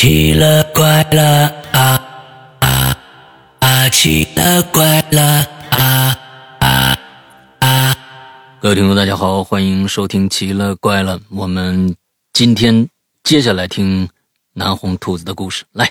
[0.00, 2.00] 奇了怪了啊
[2.60, 2.96] 啊
[3.58, 3.88] 啊！
[3.88, 6.16] 奇了怪了啊
[6.60, 6.98] 啊
[7.58, 7.96] 啊！
[8.60, 11.18] 各位听众，大家好，欢迎收听《奇了怪了》。
[11.30, 11.96] 我们
[12.32, 12.88] 今天
[13.24, 14.08] 接下来听
[14.54, 15.64] 南红兔子的故事。
[15.72, 15.90] 来，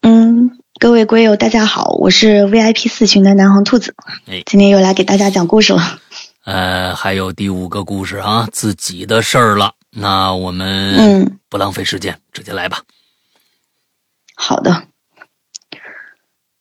[0.00, 3.94] 嗯，各位龟友，大家好，我是 VIP 四群的南红兔子，
[4.26, 5.98] 哎，今天又来给大家讲故事了。
[6.46, 9.74] 呃，还有第五个故事啊，自己的事儿了。
[9.98, 12.82] 那我们嗯，不浪费时间，直接来吧。
[14.34, 14.86] 好的。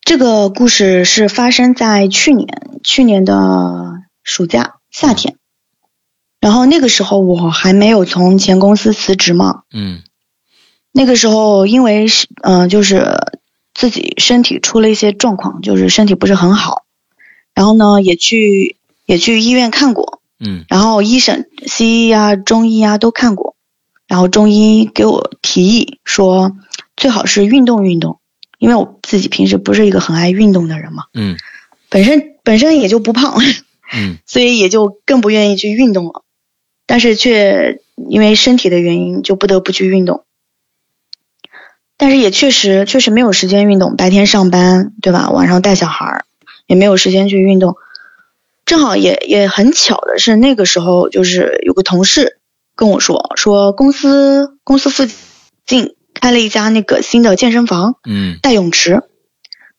[0.02, 2.48] 这个故事是发生在去年，
[2.84, 5.36] 去年的暑假夏天。
[6.40, 10.04] 然后那个时候我还没有从前公司辞职嘛，嗯
[10.92, 13.18] 那个时候因为是嗯、呃就是
[13.74, 16.86] 自己身体出了一些状况，就是身体不是很好，
[17.54, 20.66] 然后呢也去也去医院看过，嗯。
[20.70, 23.56] 然后医生、西医啊、中医啊都看过，
[24.08, 26.56] 然后中医给我提议说，
[26.96, 28.20] 最好是运动运动，
[28.60, 31.38] 因为我自己平时不是一个很爱运动的人嘛，嗯。
[31.90, 33.36] 本身本身也就不胖，
[33.94, 34.18] 嗯。
[34.26, 36.24] 所以也就更不愿意去运动了，
[36.86, 40.26] 但是却因为身体的原因就不得不去运动，
[41.98, 45.30] 但是也确实确实没有时间运动，白天上班对吧？
[45.30, 46.26] 晚上带小孩儿
[46.68, 47.76] 也没有时间去运动。
[48.66, 52.40] 正好也也很巧的是，那个时候就是有个同事
[52.76, 55.06] 跟我说，说公司公司附
[55.66, 59.04] 近开了一家那个新的健身房，嗯带泳池，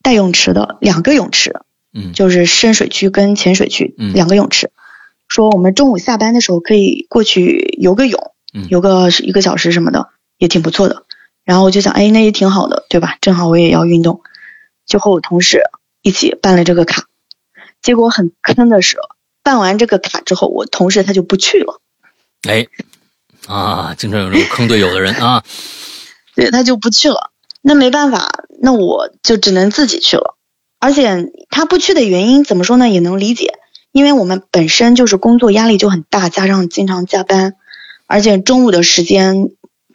[0.03, 1.61] 带泳池的两个泳池，
[1.93, 4.71] 嗯就是深水区跟浅水区嗯两个泳池。
[5.29, 11.03] 说我们中午下班的时候可以过去游个泳嗯，游个一个小时什么的，也挺不错的。
[11.45, 13.19] 然后我就想，哎，那也挺好的，对吧？
[13.21, 14.21] 正好我也要运动，
[14.87, 15.63] 就和我同事
[16.03, 17.07] 一起办了这个卡。
[17.87, 18.97] 结果很坑的是，
[19.45, 21.81] 办完这个卡之后，我同事他就不去了，
[22.49, 22.67] 哎
[23.47, 25.45] 啊，经常有这种坑队友的人啊。
[26.35, 27.31] 对，他就不去了。
[27.63, 30.37] 那没办法，那我就只能自己去了。
[30.81, 33.55] 而且他不去的原因怎么说呢，也能理解，
[33.93, 37.55] 因为我们本身就是工作压力就很大，加上经常加班，
[38.09, 39.51] 而且中午的时间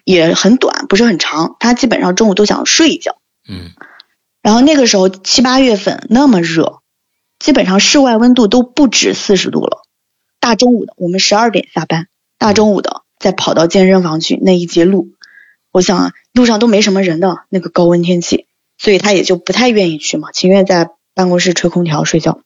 [0.06, 1.58] 也很短，不是很长。
[1.60, 3.18] 他基本上中午都想睡一觉。
[3.50, 3.72] 嗯
[4.42, 6.81] 然后那个时候七八月份那么热，
[7.42, 9.82] 基本上室外温度都不止四十度了。
[10.40, 12.08] 大中午的，我们十二点下班，
[12.38, 15.10] 大中午的再跑到健身房去那一节路，
[15.72, 18.46] 我想啊路上都没什么人的那个高温天气，
[18.78, 22.42] 所以他也就不太愿意去嘛，情愿在办公室吹空调睡觉。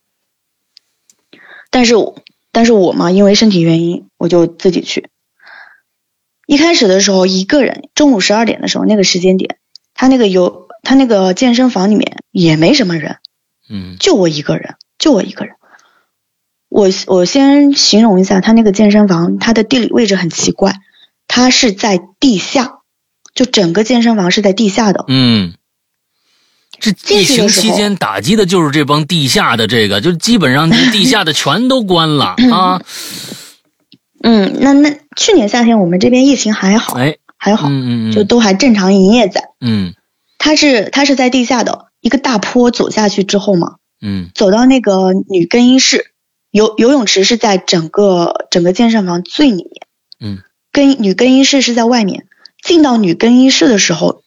[1.70, 2.16] 但是我
[2.54, 5.10] 但是我嘛，因为身体原因，我就自己去。
[6.48, 9.58] 一开始的时候一个人，中午十二点的时候那个时间点，
[9.94, 13.18] 他那个有他那个健身房里面也没什么人，
[13.70, 15.54] 嗯就我一个人，就我一个人。
[16.68, 20.74] 我我先形容一下他那个健身房，它的地理位置很奇怪，
[21.28, 22.80] 它是在地下，
[23.36, 25.06] 就整个健身房是在地下的。
[25.08, 25.54] 嗯。
[26.80, 32.82] 这疫情期间打击的就是这帮地下的这个，就基本上地下的 全都关了 啊！
[34.24, 39.52] 嗯，那那去年夏天我们这边疫情还好，哎，还好，嗯嗯嗯，就都还正常营业在。
[39.62, 39.94] 嗯
[40.40, 46.12] 它是它是在地下的一个大坡走下去之后嘛，嗯走到那个女更衣室，
[46.52, 49.88] 游游泳池是在整个整个健身房最里面，
[50.20, 52.28] 嗯，更女更衣室是在外面。
[52.64, 54.24] 进到女更衣室的时候，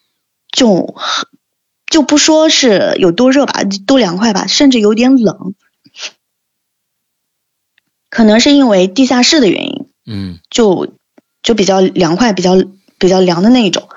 [0.53, 1.27] 就很
[1.87, 5.55] 就不说是有多热吧，多凉快吧，甚至有点冷。
[8.11, 10.95] 可能是因为地下室的原因，嗯就
[11.43, 12.55] 就比较凉快，比较
[12.99, 13.89] 比较凉的那一种。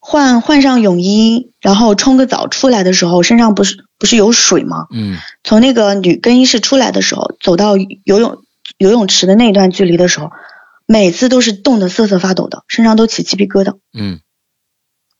[0.00, 4.88] 换换上泳衣，然后冲个澡出来的时候，身上不是不是有水吗？
[4.90, 5.16] 嗯。
[5.44, 8.42] 从那个女更衣室出来的时候，走到游泳
[8.78, 10.32] 游泳池的那一段距离的时候，
[10.86, 13.76] 每次都是冻得瑟瑟发抖的，身上都起鸡皮疙瘩。
[13.96, 14.18] 嗯。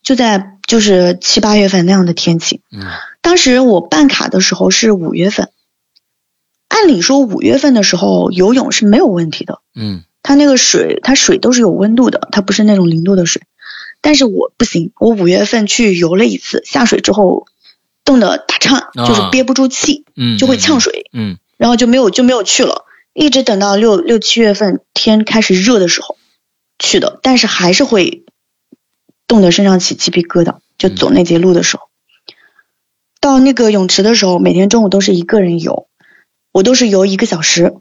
[0.02, 2.82] 就在就是七八月份那样的天气，嗯。
[3.20, 5.50] 当时我办卡的时候是五月份，
[6.66, 10.02] 按理说五月份的时候游泳是没有问题的，嗯。
[10.24, 13.42] 它那个水，它水都是有温度的，它不是那种零度的水。
[14.00, 17.46] 但是我不行，我五月份去游了一次，下水之后
[18.12, 26.18] 冻得打颤，啊就是憋不住气，嗯，就会呛水，嗯然后就没有就没有去了，一直等到六六七月份天开始热的时候
[26.78, 28.26] 去的，但是还是会
[29.26, 31.84] 冻得身上起鸡皮疙瘩，就走那节路的时候。
[33.18, 35.88] 到那个泳池的时候，每天中午都是一个人游，
[36.52, 37.76] 我都是游一个小时，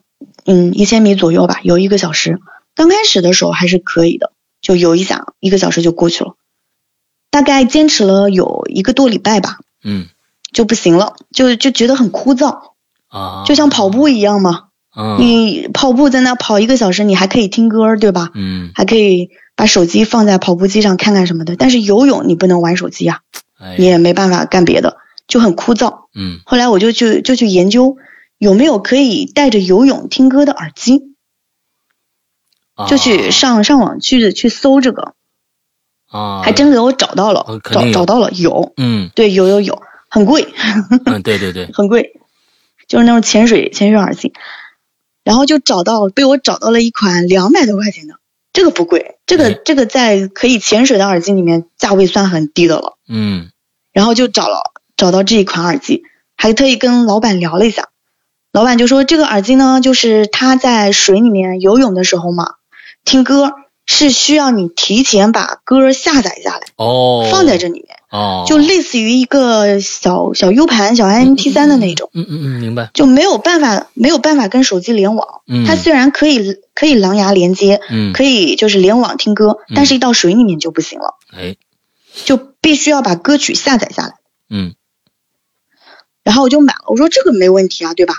[0.45, 2.39] 嗯，一千米左右吧，游一个小时。
[2.73, 4.31] 刚开始的时候还是可以的，
[4.61, 6.37] 就游一下，一个小时就过去了。
[7.31, 10.07] 大概坚持了有一个多礼拜吧，嗯
[10.51, 12.73] 就不行了，就就觉得很枯燥，
[13.07, 14.65] 啊，就像跑步一样嘛。
[14.95, 15.17] 嗯。
[15.19, 18.29] 你跑步在那跑一个小时，你还可以听歌，对吧？
[18.35, 18.71] 嗯。
[18.75, 21.55] 还可以把手机放在跑步机上看看什么的。
[21.55, 23.19] 但是游泳你不能玩手机啊，
[23.57, 26.05] 哎你，也没办法干别的，就很枯燥。
[26.13, 26.39] 嗯。
[26.45, 27.95] 后来我就去就去研究
[28.37, 31.13] 有没有可以带着游泳听歌的耳机，
[32.75, 32.87] 啊。
[32.87, 35.13] 就去上上网去去搜这个，
[36.11, 39.09] 啊，还真给我找到了找找到了有，嗯。
[39.15, 40.53] 对，有有有，很贵，
[41.05, 42.19] 嗯，对对对， 很贵，
[42.87, 44.33] 就是那种潜水潜水耳机，
[45.23, 48.15] 然后就找到被我找到了一款两百多块钱的，
[48.51, 49.59] 这个不贵，这个哎。
[49.63, 53.49] 这个在可以潜水的耳机里面价位算很低的了，嗯。
[53.93, 56.03] 然后就找了找到这一款耳机，
[56.35, 57.87] 还特意跟老板聊了一下，
[58.51, 62.55] 老板就说这个耳机呢，就是他在水里面游泳的时候嘛，
[63.05, 63.53] 听歌
[63.85, 72.09] 是需要你提前把歌下载下来，哦，放在这里面，哦，就类似于一个小小 U 盘、小 MP 3的那种。
[72.13, 75.41] 嗯嗯嗯，明白，就没有办法没有办法跟手机联网。
[75.47, 75.65] 嗯。
[75.65, 79.73] 它虽然可以可以蓝牙连接，嗯，可以就是联网听歌，嗯。
[79.75, 81.57] 但是一到水里面就不行了，哎，
[82.25, 84.13] 就必须要把歌曲下载下来。
[84.49, 84.75] 嗯。
[86.23, 88.13] 然后我就买了，我说这个没问题啊，对吧？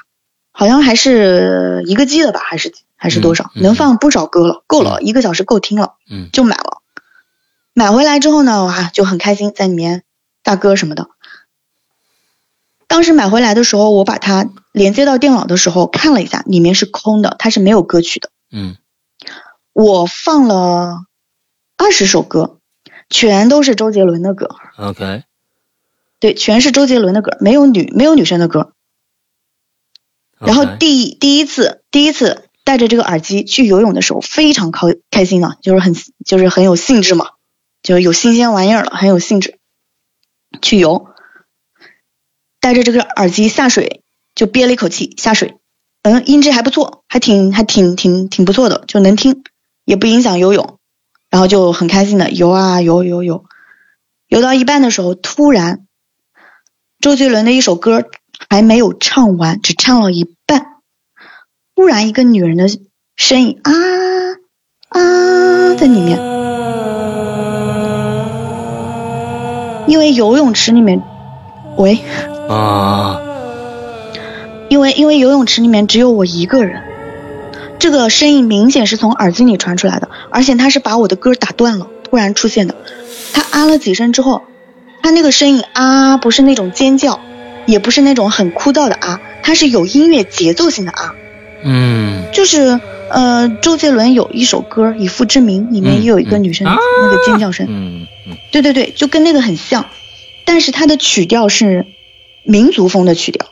[0.52, 3.50] 好像还是一个 G 的吧，还是还是多少？
[3.54, 6.82] 嗯嗯能放不少歌了，够了，一个小时够听了，嗯就买了。
[7.74, 10.04] 买回来之后呢，哇，就很开心，在里面
[10.42, 11.08] 大歌什么的。
[12.86, 18.30] 当时买回来的时候，我把它连接到电脑的时候看了一下，里面是空的，它是没有歌曲的。
[18.50, 18.76] 嗯
[19.72, 21.06] 我放了
[21.78, 22.58] 二十首歌，
[23.08, 25.22] 全都是周杰伦的歌，，OK，
[26.20, 28.74] 对，全是周杰伦的歌，没有女没有女生的歌。
[30.46, 35.94] 然后第第一次第一次戴着这个耳机去游泳的时候，非常开开心啊，就是很
[36.24, 37.30] 就是很有兴致嘛，
[37.82, 39.58] 就是有新鲜玩意儿了，很有兴致
[40.60, 41.08] 去游。
[42.60, 44.02] 戴着这个耳机下水，
[44.34, 45.56] 就憋了一口气下水，
[46.02, 49.42] 嗯，音质还不错，还挺还挺挺挺不错的，就能听，
[49.84, 50.78] 也不影响游泳，
[51.28, 53.44] 然后就很开心的游啊游游游，
[54.28, 55.88] 游到一半的时候，突然
[57.00, 58.08] 周杰伦的一首歌
[58.48, 60.66] 还没有唱完，只唱了一半，
[61.74, 62.66] 突然一个女人的
[63.16, 63.72] 声音啊
[64.88, 66.18] 啊在里面，
[69.86, 71.02] 因为游泳池里面，
[71.76, 71.98] 喂，
[72.48, 73.20] 啊，
[74.68, 76.82] 因为因为游泳池里面只有我一个人，
[77.78, 82.76] 这个声音明显是从耳机里传出来的，而且他是把我的歌打断了，突然出现的。
[83.32, 84.42] 他啊了几声之后，
[85.02, 87.18] 他那个声音啊不是那种尖叫，
[87.66, 91.14] 也不是那种很枯燥的啊，它是有音乐节奏性的啊，
[91.64, 92.24] 嗯。
[92.32, 92.80] 就是
[93.10, 98.36] 呃周杰伦有一首歌《以父之名》，里面也有一个女生那个尖叫声，嗯嗯。
[98.50, 99.86] 对对对，就跟那个很像，
[100.44, 101.86] 但是它的曲调是
[102.44, 103.46] 民族风的曲调。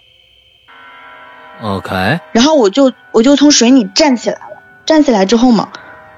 [1.62, 5.68] ，OK，然后我就我就从水里站起来了，站起来之后嘛，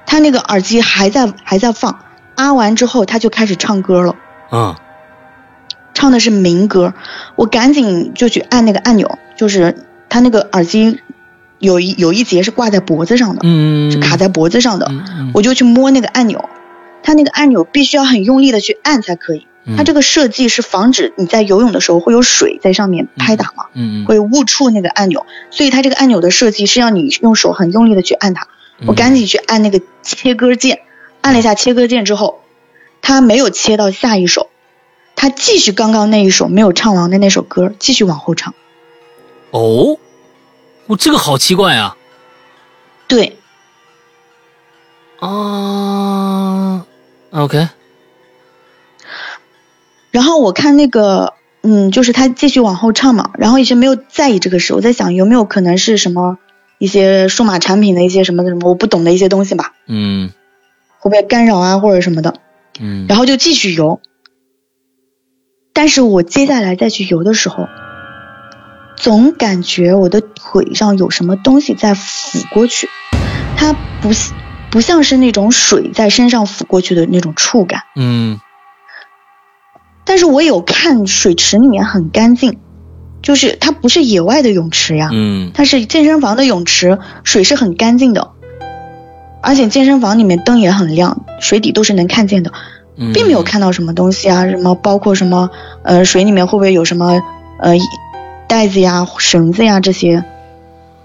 [0.07, 1.99] 他那个耳机还在还在放，
[2.37, 4.15] 啊完之后他就开始唱歌了，
[4.53, 4.77] 嗯
[6.03, 6.95] 唱的是民歌，
[7.37, 10.99] 我赶紧就去按那个按钮，就是他那个耳机
[11.61, 16.49] 有一有一节是挂在脖子上的，嗯，是卡在脖子上的，嗯嗯我就去摸那个按钮，
[17.05, 23.67] 他那个按钮必须要很用力的去按才可以，嗯它这个设计是防止你在游泳的时候会有水在上面拍打嘛。
[23.75, 28.49] 嗯嗯会误触那个按钮，所以它这个按钮的设计是让你用手很用力的去按它。
[28.81, 30.81] 嗯我赶紧去按那个切割键，
[31.21, 32.41] 按了一下切割键之后，
[33.03, 34.49] 它没有切到下一首，
[35.23, 38.55] 它继续刚刚那一首没有唱完的那首歌继续往后唱。
[39.53, 39.97] 哦，
[40.89, 41.97] 我这个好奇怪啊
[43.07, 43.37] 对，
[45.21, 46.85] 啊
[47.31, 47.69] ，OK，
[50.11, 56.39] 然后我看那个，嗯，就是他继续往后唱嘛，然后一直没有在意这个事，我在想有没有可能是什么
[56.79, 60.33] 一些数码产品的一些什么什么我不懂的一些东西吧，嗯
[60.99, 62.35] 会不会干扰啊或者什么的。
[62.81, 64.01] 嗯，然后就继续游。
[65.73, 67.69] 但是我接下来再去游的时候，
[68.97, 72.89] 总感觉我的腿上有什么东西在抚过去，
[73.57, 74.11] 它不
[74.71, 77.83] 不像是那种水在身上抚过去的那种触感。
[77.97, 78.41] 嗯
[80.05, 82.59] 但是我有看水池里面很干净，
[83.23, 88.33] 就是它不是野外的泳池呀，嗯它是健身房的泳池，水是很干净的，
[89.43, 92.53] 而且健身房里面灯也很亮，水底都是能看见的。
[92.97, 95.51] 嗯，并没有看到什么东西啊，什么包括什么
[95.83, 97.21] 呃水里面会不会有什么
[97.59, 97.75] 呃
[98.49, 100.25] 袋子呀、绳子呀这些？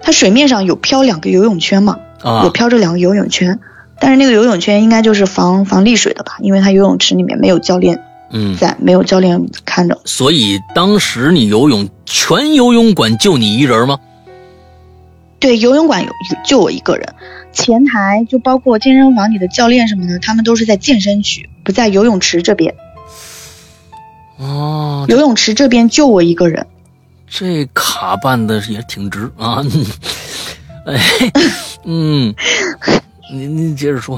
[0.01, 3.60] 它水面上有漂两个游泳圈嘛，啊有漂着两个游泳圈，
[4.00, 10.00] 但是那个游泳圈应该就是防防溺水的吧，因为它游泳池里面没有教练嗯，在，没有教练看着。
[10.06, 13.98] 所以当时你游泳，全游泳馆就你一人吗？
[15.39, 17.13] 对，游泳馆有有就我一个人，
[17.51, 22.74] 前台就包括健身房里的教练什么的，他们都是在健身区，不在游泳池这边。
[24.38, 26.66] 哦，游泳池这边就我一个人。
[27.28, 29.62] 这卡办的也挺值啊。
[30.88, 30.98] 哎，
[31.84, 32.34] 嗯，
[33.34, 34.18] 您您接着说。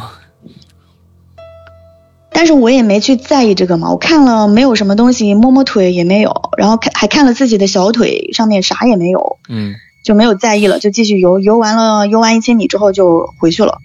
[2.32, 9.74] 但是我也没去在意这个嘛，我看了没有什么东西，摸摸腿也没有，然后看还看了自己的小腿上面啥也没有，嗯
[10.06, 11.39] 就没有在意了，就继续游。
[11.39, 13.79] 游完了，游完一千米之后就回去了。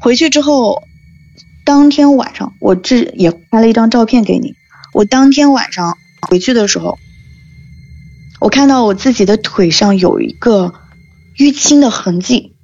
[0.00, 0.84] 回去之后，
[1.64, 4.54] 当天晚上我这也拍了一张照片给你。
[4.92, 5.96] 我当天晚上
[6.28, 6.98] 回去的时候，
[8.40, 10.74] 我看到我自己的腿上有一个
[11.38, 12.54] 淤青的痕迹，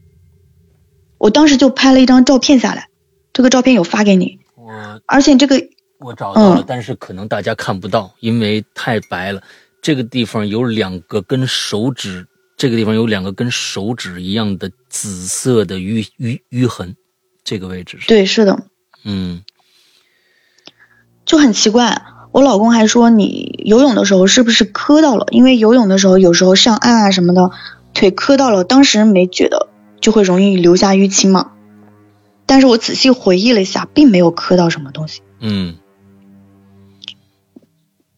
[1.16, 2.88] 我当时就拍了一张照片下来，
[3.32, 5.56] 这个照片有发给你，我而且这个
[6.00, 6.64] 我找到了，嗯。
[6.66, 9.42] 但是可能大家看不到，因为太白了。
[9.80, 12.26] 这个地方有两个跟手指，
[12.56, 16.94] 这个地方有两个跟手指一样的紫色的淤淤淤痕，
[17.44, 18.66] 这个位置是，对是的，
[19.04, 19.42] 嗯
[21.24, 22.02] 就很奇怪。
[22.30, 25.26] 我老公还说你游泳的时候是不是磕到了？
[25.30, 27.50] 因为游泳的时候有时候上岸啊什么的，
[27.94, 29.68] 腿磕到了，当时没觉得，
[30.00, 31.52] 就会容易留下淤青嘛。
[32.44, 35.22] 但是我仔细回忆了一下，并没有磕到什么东西。
[35.40, 35.76] 嗯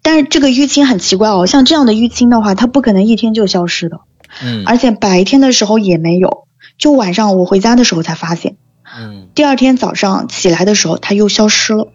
[0.02, 4.00] 但是这个淤青很奇怪哦，像这样的淤青的话，它不可能一天就消失的，
[4.42, 8.56] 嗯而且白天的时候也没有，就晚上我回家的时候才发现。
[8.98, 11.88] 嗯第二天早上起来的时候，它又消失了，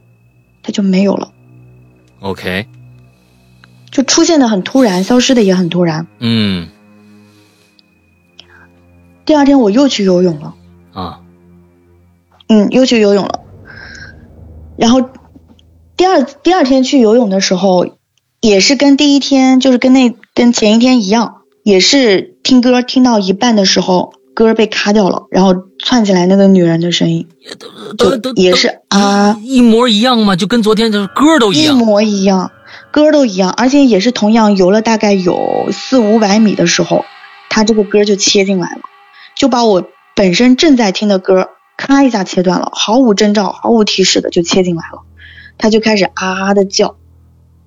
[0.64, 1.32] 它就没有了
[2.20, 2.68] ，，OK，
[3.92, 6.08] 就出现的很突然，消失的也很突然。
[6.20, 6.70] 嗯
[9.25, 10.54] 第二天我又去游泳了。
[10.94, 11.22] 啊
[12.48, 13.42] 嗯，又去游泳了。
[14.78, 15.10] 然后
[15.98, 17.88] 第二第二天去游泳的时候，
[18.40, 27.27] 也是跟第一天，就是跟那跟前一天一样，也是听歌听到一半的时候，歌被卡掉了，然后窜起来那个女人的声音，
[27.96, 30.36] 都都也是啊一一模一样嘛？
[30.36, 31.77] 就跟昨天的歌都一样一。
[31.77, 32.51] 模一样，
[32.89, 37.06] 歌都一样，而且也是同样游了大概有四五百米的时候，
[37.51, 38.82] 他这个歌就切进来了，
[39.36, 45.04] 就把我本身正在听的歌咔一下切断了，毫无征兆、毫无提示的就切进来了，
[45.60, 46.96] 他就开始啊啊的叫，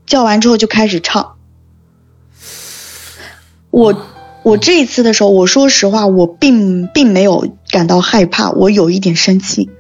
[0.07, 1.37] 叫完之后就开始唱。
[3.71, 3.95] 我
[4.43, 9.71] 我这一次的时候，我说实话，我并并没有感到害怕，我有一点生气。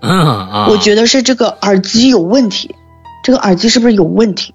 [0.00, 2.74] 嗯啊，我觉得是这个耳机有问题，
[3.22, 4.54] 这个耳机是不是有问题？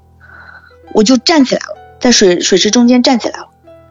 [0.94, 3.48] 我就站起来了，在水水池中间站起来了，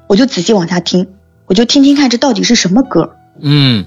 [0.07, 1.09] 我就仔细往下听，
[1.47, 3.17] 我就听听看这到底是什么歌。
[3.41, 3.87] 嗯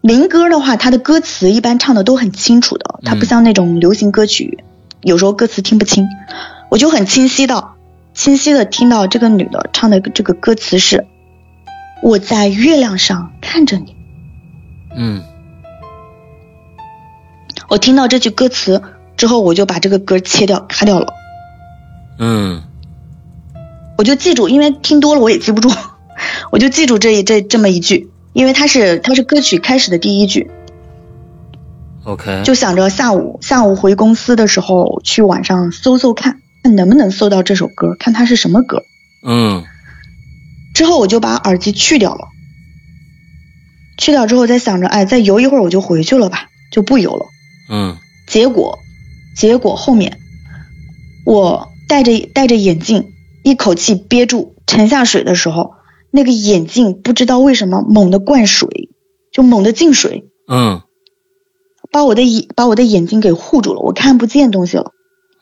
[0.00, 4.62] 民歌的话，它的歌词一般唱的都很清楚的，它不嗯像那种流行歌曲，
[5.00, 6.06] 有时候歌词听不清。
[6.70, 7.68] 我就很清晰的、
[8.14, 11.06] 清晰的听到这个女的唱的这个歌词是
[12.02, 13.96] ：“我在月亮上看着你。”
[14.96, 15.22] 嗯。
[17.68, 18.82] 我听到这句歌词
[19.16, 21.12] 之后，我就把这个歌切掉、卡掉了。
[22.18, 22.62] 嗯。
[23.98, 25.72] 我就记住，因为听多了我也记不住，
[26.50, 30.50] 我就记住这这这么一句，因为它是它是歌曲开始的第一句
[32.04, 38.84] ，，OK，就想着下午下午回公司的时候去网上搜搜看，看能不能搜到这首歌，看它是什么歌。
[39.22, 39.64] 嗯
[40.74, 42.28] 之后我就把耳机去掉了，
[43.98, 47.26] 去掉之后再想着，哎，再游一会儿我就回去了吧，就不游了。
[47.70, 48.78] 嗯结果，
[49.36, 50.18] 结果后面
[51.26, 55.74] 我戴着戴着眼镜，一口气憋住沉下水的时候，
[56.10, 58.88] 那个眼镜不知道为什么猛地灌水，
[59.30, 60.80] 就猛地进水，嗯
[61.92, 64.92] 把我的眼把我的眼睛给护住了，我看不见东西了，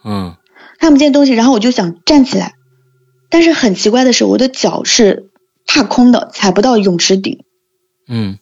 [0.04, 0.34] 嗯
[0.82, 2.54] 看不见东西，然后我就想站起来，
[3.30, 5.30] 但是很奇怪的是，我的脚是
[5.64, 7.44] 踏空的，踩不到泳池底，
[8.08, 8.38] 嗯。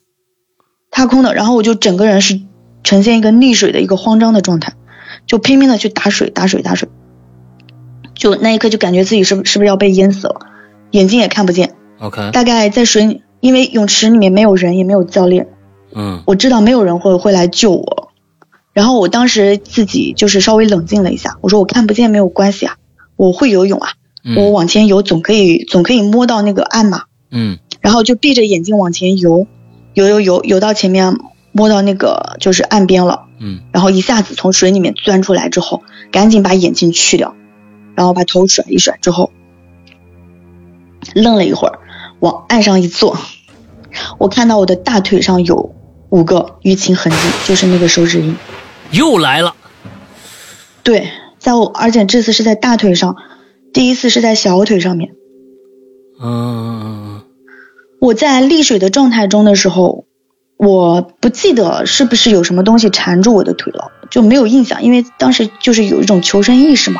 [0.89, 2.41] 踏空的，然后我就整个人是
[2.83, 4.73] 呈现一个溺水的一个慌张的状态，
[5.27, 6.89] 就拼命的去打水打水打水，
[8.15, 10.39] 就那一刻就感觉自己是不是不是要被淹死了，
[10.89, 15.47] 眼睛也看不见，，OK，大概在水里，因为泳池里面没有人也没有教练，
[15.93, 16.23] 嗯。
[16.25, 18.10] 我知道没有人会会来救我，
[18.73, 22.77] 然后我当时自己就是稍微冷静了一下，我说我看不见没有关系啊，
[23.15, 23.89] 我会游泳啊，
[24.37, 29.47] 我嗯往前游总可以总可以摸到那个岸嘛，嗯然后就闭着眼睛往前游，
[29.93, 31.17] 游游游游到前面
[31.51, 37.35] 摸到那个就是岸边了，嗯然后一下子从水里面钻出来之后，赶紧把眼镜去掉，
[37.95, 39.31] 然后把头甩一甩之后，
[41.13, 41.79] 愣了一会儿，
[42.19, 43.17] 往岸上一坐，
[44.17, 45.75] 我看到我的大腿上有
[46.09, 48.33] 五个淤青痕迹，就是那个手指印。
[48.91, 49.55] 又来了，
[50.83, 53.15] 对，在我，而且这次是在大腿上，
[53.73, 55.13] 第一次是在小腿上面。
[56.21, 57.21] 嗯
[57.99, 60.05] 我在溺水的状态中的时候，
[60.57, 66.99] 我不记得是不是有什么东西缠住我的腿了，就没有印象，因为当时就是有一种求生意识嘛，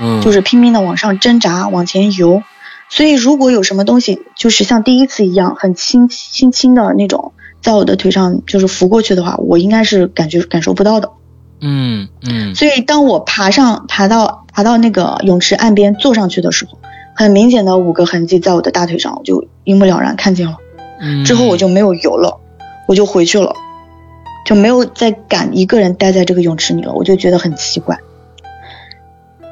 [0.00, 2.42] 嗯，就是拼命的往上挣扎，往前游。
[2.88, 7.32] 所以如果有什么东西，就是像第一次一样很轻轻轻的那种，
[7.62, 11.10] 在我的腿上就是拂过去的话，我应该是感觉感受不到的。
[11.60, 16.78] 嗯嗯所以当我爬上爬到爬到那个泳池岸边坐上去的时候，
[17.14, 20.56] 很明显的五个痕迹在我的大腿上，我就一目了然看见了。
[21.00, 22.40] 嗯，之后我就没有游了，
[22.88, 23.54] 我就回去了，
[24.44, 26.92] 就没有再敢一个人待在这个泳池里了。
[26.92, 27.98] 我就觉得很奇怪。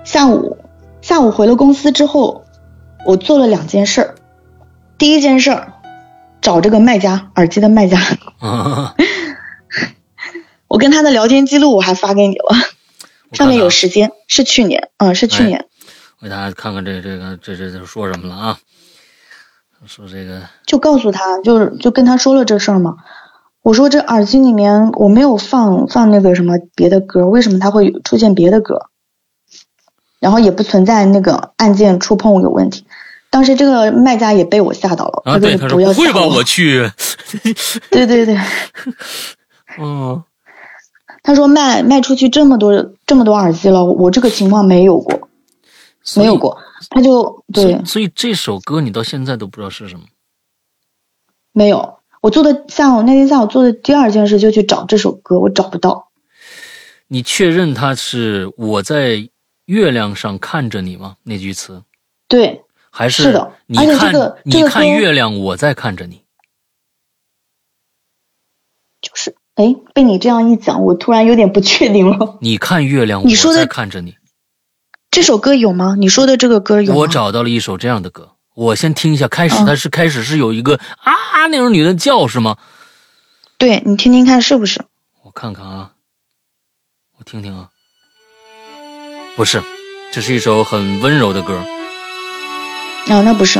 [0.04, 0.56] 下午
[1.02, 2.44] 下午回了公司之后，
[3.06, 4.14] 我做了两件事儿。
[4.96, 5.74] 第一件事儿，
[6.40, 7.98] 找这个卖家耳机的卖家，
[8.40, 8.94] 啊，
[10.68, 12.56] 我跟他的聊天记录我还发给你了，
[13.30, 15.66] 我上面有时间，是去年，嗯，是去年。
[16.20, 18.58] 我给大家看看这这个这这这说什么了啊？
[19.86, 22.96] 说这个就告诉他，就是就跟他说了这事儿嘛。
[23.62, 28.88] 我说这耳机里面我没有放放那个什么别的歌，为什么它会出现别的歌？
[30.18, 32.84] 然后也不存在那个按键触碰有问题。
[33.30, 36.90] 当时这个卖家也被我吓到了，啊，说对，他说不要会吧，我去，
[37.90, 38.36] 对对对，
[39.78, 40.20] 嗯
[41.28, 45.28] 他说卖卖出去这么多这么多耳机了，我这个情况没有过，
[46.16, 46.56] 没有过。
[46.88, 50.06] 他就对所以这首歌你到现在都不知道是什么。
[51.52, 51.98] 没有。
[52.22, 56.08] 我做的下午那天下午做的第二件事就去找这首歌，我找不到。
[57.08, 59.28] 你确认他是我在
[59.66, 61.18] 月亮上看着你吗？
[61.24, 61.82] 那句词
[62.26, 66.22] 对，还是的你而且这看、个你这个看月亮，我在看着你。
[69.02, 72.38] 就是哎，被你这样一讲，我突然有点不确定了。
[72.40, 74.14] 你看月亮，我你说的在看着你。
[75.10, 75.96] 这首歌有吗？
[75.98, 76.98] 你说的这个歌有吗？
[77.00, 79.26] 我找到了一首这样的歌，我先听一下。
[79.26, 82.56] 开始嗯它是开始是有一个啊那种女的叫是吗？
[83.58, 84.80] 对你听听看是不是？
[85.24, 85.90] 我看看啊，
[87.18, 87.70] 我听听啊，
[89.34, 89.60] 不是，
[90.12, 91.58] 这是一首很温柔的歌。
[93.08, 93.58] 啊，那不是。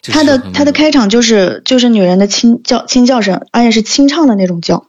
[0.00, 4.86] 这它的它的开场就是就是女人的轻叫轻叫声，而且是清唱的那种叫。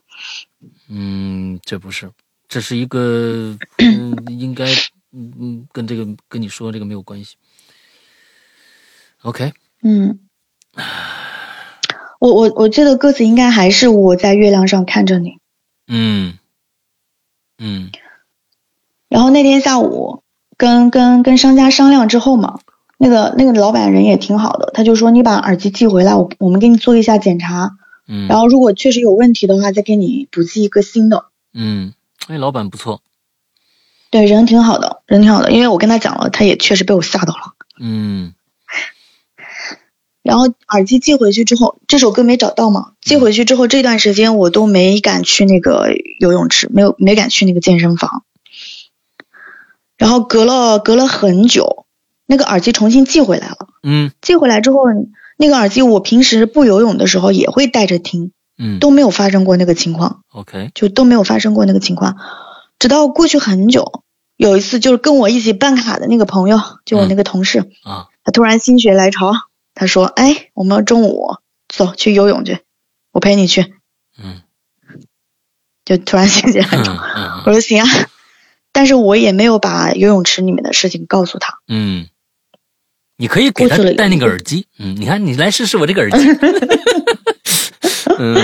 [0.88, 2.10] 嗯，这不是，
[2.48, 4.64] 这是一个 嗯，应该
[5.12, 7.36] 嗯嗯，跟这个跟你说这个没有关系。
[9.22, 10.20] OK，嗯，
[12.18, 15.38] 我我我记得歌词应该还是我在月亮上看着你。
[15.88, 16.38] 嗯
[17.58, 17.90] 嗯
[19.08, 20.22] 然后那天下午
[20.56, 22.60] 跟跟跟商家商量之后嘛，
[22.98, 27.76] 那个那个老板人也挺好的，他就说你把耳机寄回来，我我们给你做一下检查，
[28.08, 31.26] 嗯，然后如果确实有问题的话，再给你补寄一个新的。
[31.52, 31.92] 嗯，
[32.26, 33.02] 哎，老板不错，
[34.10, 37.54] 对，人挺好的，人挺好的，因为我跟他讲了，他也确实被我吓到了。
[37.80, 38.34] 嗯
[40.20, 42.92] 然后耳机寄回去之后，这首歌没找到嘛？
[43.00, 45.88] 寄回去之后，这段时间我都没敢去那个
[46.20, 48.24] 游泳池，没有没敢去那个健身房。
[49.96, 51.86] 然后隔了隔了很久，
[52.26, 53.68] 那个耳机重新寄回来了。
[53.82, 54.80] 嗯寄回来之后，
[55.38, 62.16] 那个耳机我平时不游泳的时候也会戴着听，嗯，都没有发生过那个情况，OK，就都没有发生过那个情况。
[62.78, 64.02] 直到过去很久，
[64.36, 69.32] 有一次就是跟我一起办卡的那个朋友，就我那个同事，啊，他突然心血来潮，
[69.74, 71.36] 他说：“哎，我们中午
[71.68, 72.58] 走去游泳去，
[73.12, 73.74] 我陪你去。
[74.22, 74.42] 嗯”
[75.84, 77.88] 就突然心血来嗯潮，嗯我说行啊，
[78.72, 81.54] 但是我也没有把游泳池里面的事情告诉他。
[81.66, 82.08] 嗯，
[83.20, 86.18] 你可以给他戴那个耳机，嗯，你看你来试试我这个耳机，
[88.18, 88.36] 嗯。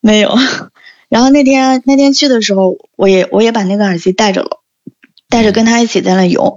[0.00, 0.34] 没有。
[1.08, 4.60] 然后那天那天去的时候，我也我也把那个耳机带着了，
[5.28, 6.56] 带着跟他一起在那游。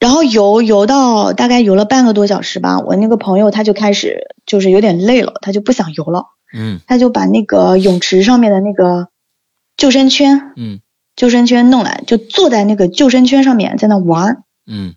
[0.00, 6.24] 然后游游到大概游了半个多小时吧，我那个朋友他就开始就是有点累了，他就不想游了，
[6.56, 6.80] 嗯。
[6.86, 9.08] 他就把那个泳池上面的那个
[9.76, 10.80] 救生圈嗯。
[11.16, 14.42] 救生圈弄来，就坐在那个救生圈上面在那玩儿。
[14.66, 14.94] 嗯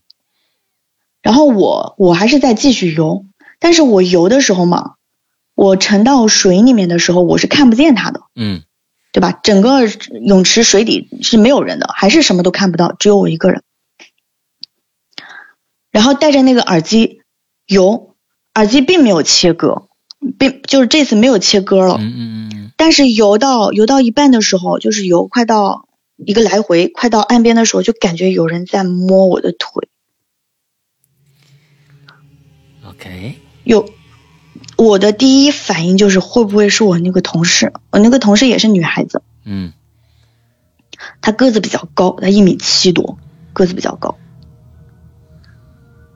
[1.22, 3.26] 然后我我还是在继续游，
[3.60, 4.94] 但是我游的时候嘛，
[5.56, 8.64] 我沉到水里面的时候，我是看不见他的，嗯
[9.12, 9.32] 对吧？
[9.32, 9.88] 整个
[10.22, 13.64] 泳池水底是没有人的，还是什么都看不到，只有我一个人。
[15.92, 17.22] 然后戴着那个耳机
[17.66, 18.16] 游，
[18.54, 19.88] 耳机并没有切割，
[20.38, 21.96] 并就是这次没有切割了。
[22.00, 25.87] 嗯嗯嗯但是游到游到一半的时候，就是游快到
[26.18, 29.88] 一个来回，快到岸边的时候，就感觉有人在摸我的腿。
[32.90, 33.90] ，OK，有，
[34.78, 37.72] 我的第一反应就是会不会是我那个同事？
[37.92, 39.74] 我那个同事也是女孩子，嗯
[41.22, 43.20] 她个子比较高，她一米七多，
[43.54, 44.18] 个子比较高。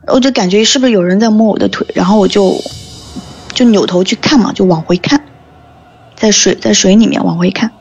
[0.08, 2.60] 我就感觉是不是有人在摸我的腿，然后我就
[3.54, 5.28] 就就扭头去看嘛，就往回看，
[6.16, 7.72] 在水在水里面往回看。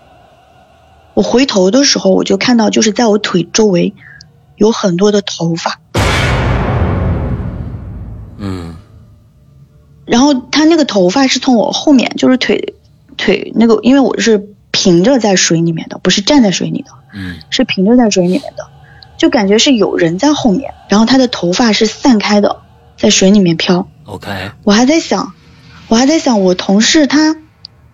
[1.21, 3.93] 我回头的时候，我就看到就是在我腿周围
[4.57, 5.79] 有很多的头发，
[8.39, 8.75] 嗯。
[10.07, 12.75] 然后他那个头发是从我后面，就是腿
[13.19, 17.37] 腿那个，因为我是平着在水里面的，不是站在水里的，嗯。
[17.51, 18.69] 是平着在水里面的，
[19.19, 22.63] 就感觉是有人在后面，然后他的头发是散开的，
[22.97, 23.87] 在水里面飘。
[24.07, 25.35] ，OK，我还在想，
[25.89, 27.37] 我还在想，我同事他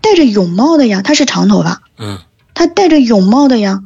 [0.01, 2.21] 戴着泳帽的呀，他是长头发，嗯
[2.57, 3.83] 他戴着泳帽的呀，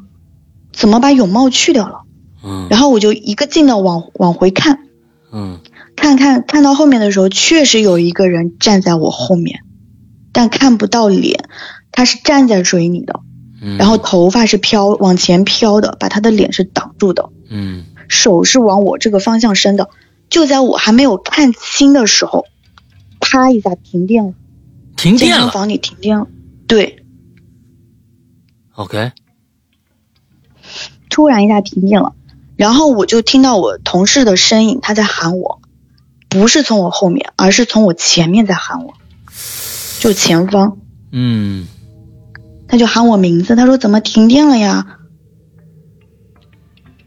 [0.73, 2.03] 怎么把泳帽去掉了？
[2.45, 4.79] 嗯然后我就一个劲的往往回看，
[5.33, 5.59] 嗯
[5.97, 9.61] 看看看到后面的时候，确实有一个人站在我后面，
[10.33, 11.49] 但看不到脸，
[11.91, 13.21] 他是站在水里的，
[13.61, 19.91] 嗯，然后头发是飘往前飘的，把他的脸是挡住的，嗯手是往我这个方向伸的。
[20.29, 22.47] 就在我还没有看清的时候，
[23.19, 24.35] 啪一下停电了，
[24.97, 26.29] 停电了房里停电了。
[26.69, 27.03] 对，
[28.81, 29.13] ，OK，
[31.11, 32.15] 突然一下停电了，
[32.57, 35.61] 然后我就听到我同事的声音，他在喊我，
[36.31, 38.95] 不是从我后面，而是从我前面在喊我，
[40.01, 40.79] 就前方，
[41.13, 41.67] 嗯
[42.69, 44.97] 他就喊我名字，他说怎么停电了呀？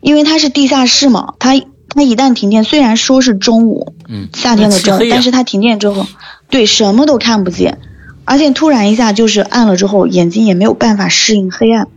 [0.02, 1.54] 因为他是地下室嘛，他
[1.88, 6.06] 他一旦停电，虽然说是中午，嗯，夏天的中午，但是他停电之后，
[6.50, 7.80] 对什么都看不见，
[8.26, 11.88] 而且突然一下就是暗了之后，眼睛也没有办法适应黑暗，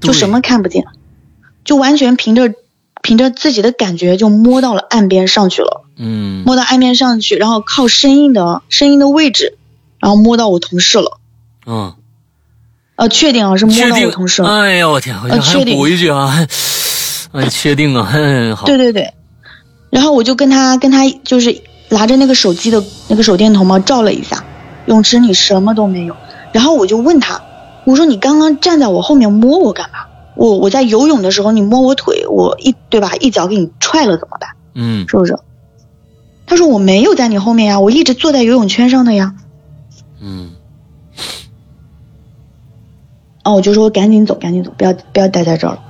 [0.00, 0.84] 就什么看不见，
[1.64, 2.52] 就完全凭着
[3.02, 6.42] 凭着自己的感觉就摸到了岸边上去了，嗯。
[6.46, 9.56] 摸到岸边上去，然后靠声音的声音的位置，
[9.98, 11.18] 然后摸到我同事了，
[11.66, 11.94] 嗯，
[12.96, 16.46] 呃，确定啊是摸到我同事了，哎呀，我天，我确定补一句啊，
[17.32, 19.14] 哎，确定啊，嗯，好，对对对，
[19.90, 24.44] 然后我就跟他跟他就是拿着那个手机的那个手电筒嘛照了一下，
[24.86, 26.16] 泳池里什么都没有。
[26.52, 27.42] 然后我就问他，
[27.84, 30.06] 我说你刚刚站在我后面摸我干嘛？
[30.36, 34.50] 我我在游泳的时候你摸我腿，我一对吧一脚给你踹了怎么办？
[34.74, 35.38] 嗯是不是？
[36.46, 39.34] 他说我没有在你后面呀，我一直坐在游泳圈上的呀。
[40.20, 40.50] 嗯
[43.42, 45.80] 啊，我就说赶紧走，赶紧走，不要不要待在这儿了。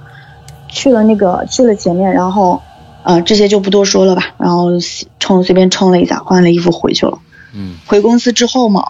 [0.68, 2.60] 去了那个去了前面，然后，
[3.04, 4.34] 呃，这些就不多说了吧。
[4.38, 7.18] 然后洗冲随便冲了一下，换了衣服回去了。
[7.54, 8.84] 嗯回公司之后嘛，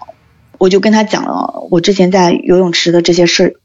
[0.59, 3.61] 我就跟他讲了我之前在游泳池的这些事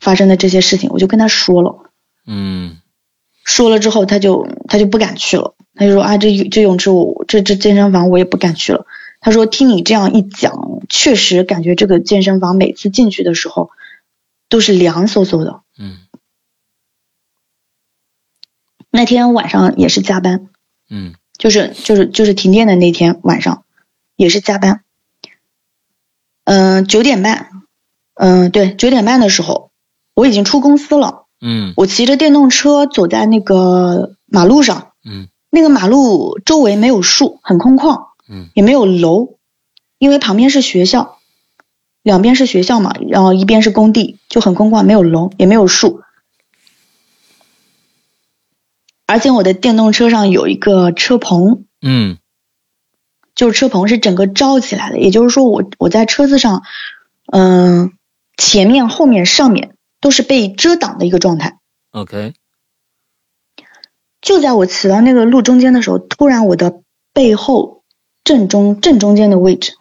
[0.00, 1.90] 发生的这些事情，我就跟他说了。
[2.26, 2.78] 嗯
[3.44, 5.54] 说了之后，他就他就不敢去了。
[5.74, 8.86] 他就说啊，这这泳池我这这健身房我也不敢去了。
[9.20, 10.52] 他说听你这样一讲，
[10.88, 13.70] 确实感觉这个健身房每次进去的时候
[14.48, 15.62] 都是凉飕飕的。
[15.78, 15.98] 嗯
[18.90, 20.48] 那天晚上也是加班，
[20.90, 23.64] 嗯就是就是就是停电的那天晚上，
[24.20, 24.84] 也是加班。
[26.44, 27.48] 嗯、九点半，
[28.12, 29.70] 嗯、对，九点半的时候，
[30.14, 31.24] 我已经出公司了。
[31.40, 39.38] 嗯我骑着电动车走在那个马路上，嗯那个马路周围没有树，很空旷，嗯也没有楼，
[39.96, 41.18] 因为旁边是学校，
[42.02, 46.02] 两边是学校嘛，然后一边是工地，就很空旷，没有楼，也没有树。
[49.06, 52.18] 而且我的电动车上有一个车棚，嗯
[53.40, 56.62] 就是车棚是整个罩起来的，也就是说我我在车子上，
[57.32, 57.94] 嗯、
[58.36, 61.56] 前面、后面、上面都是被遮挡的一个状态。
[61.92, 62.34] ，OK，
[64.20, 66.82] 就在我骑到那个路中间的时候，突然我的
[67.14, 67.82] 背后
[68.24, 69.72] 正中正中间的位置，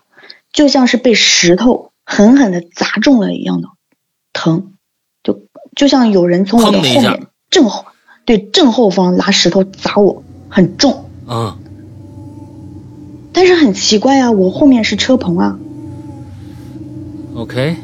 [0.53, 3.67] 就像是被石头狠狠的砸中了一样的
[4.31, 4.75] 疼，
[5.21, 5.41] 就
[5.75, 7.87] 就像有人从我的后面正后
[8.23, 11.09] 对正后方拿石头砸我，很重。
[11.27, 11.59] 嗯
[13.39, 15.57] 但是很奇怪啊，我后面是车棚啊
[17.37, 17.77] ，，OK，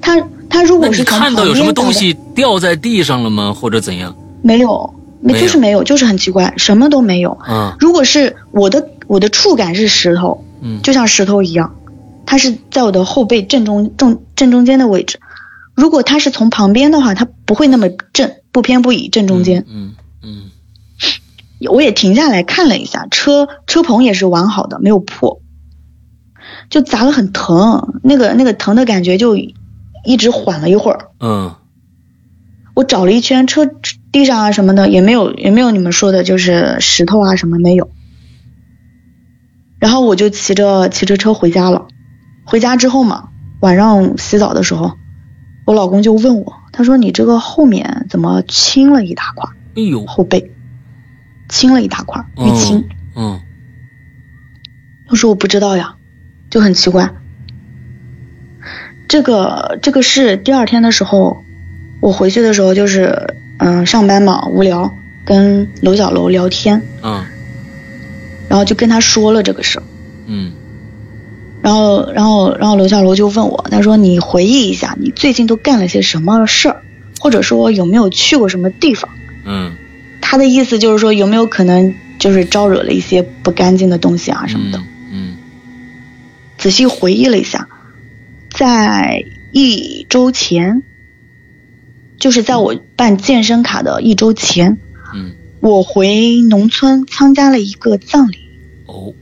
[0.00, 0.16] 他
[0.48, 3.52] 他如果是看到有什么东西掉在地上了吗？
[3.52, 4.14] 或者怎样？
[4.40, 7.36] 没有，没就是没有，就是很奇怪，什么都没有。
[7.48, 11.74] 嗯如果是我的我的触感是石头，嗯就像石头一样，
[12.24, 15.18] 它是在我的后背正中正正中间的位置。
[15.74, 19.64] 如果它是从旁边的话，它不会那么正，不偏不倚正中间。
[19.68, 20.42] 嗯嗯
[21.68, 25.40] 我也停下来看了一下，车车棚也是完好的，没有破，
[26.70, 31.08] 就砸了很疼，那个那个疼的感觉就一直缓了一会儿。
[31.20, 31.54] 嗯
[32.74, 33.68] 我找了一圈车
[34.10, 37.90] 地上啊什么的也没有，也没有你们说的就是石头啊什么没有。
[39.78, 41.88] 然后我就骑着骑着车回家了。
[42.44, 43.28] 回家之后嘛，
[43.60, 44.92] 晚上洗澡的时候，
[45.66, 49.50] 我老公就问我，他说你这个后面怎么青了一大块？
[49.76, 50.50] 哎呦，后背
[51.50, 52.88] 青了一大块，淤青。
[53.14, 53.40] 嗯
[55.10, 55.96] 我说我不知道呀，
[56.48, 57.10] 就很奇怪。
[59.08, 61.44] 这个这个是第二天的时候，
[62.00, 67.24] 我回去的时候就是嗯上班嘛无聊，跟楼小楼聊天，嗯
[68.48, 69.82] 然后就跟他说了这个事儿。
[70.26, 70.52] 嗯
[71.62, 76.82] 然后，然后，然后楼小楼就问我，他说：“你回忆一下，你最近都干了些什么事儿，
[77.18, 79.10] 或者说有没有去过什么地方？”
[79.44, 79.72] 嗯
[80.30, 84.80] 他的意思就是说，有没有可能就是招惹了一些不干净的东西啊什么的。
[85.10, 85.36] 嗯
[86.56, 87.68] 仔细回忆了一下，
[88.48, 90.84] 在一周前，
[92.16, 94.78] 就是在我办健身卡的一周前，
[95.12, 98.38] 嗯我回农村参加了一个葬礼，
[98.86, 99.12] 哦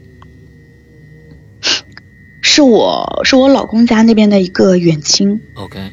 [2.42, 5.92] 是我是我老公家那边的一个远亲，OK。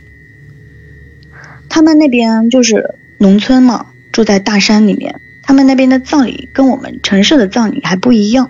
[1.69, 8.49] 他们那边就是农村嘛，住在大山里面，他们那边的葬礼跟我们城市的葬礼还不一样，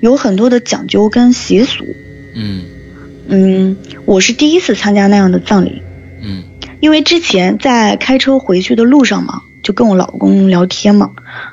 [0.00, 1.84] 有很多的讲究跟习俗。
[2.34, 2.62] 嗯。
[3.28, 5.82] 嗯，我是第一次参加那样的葬礼，
[6.22, 6.44] 嗯
[6.80, 11.10] 因为之前在开车回去的路上嘛，就跟我老公聊天嘛，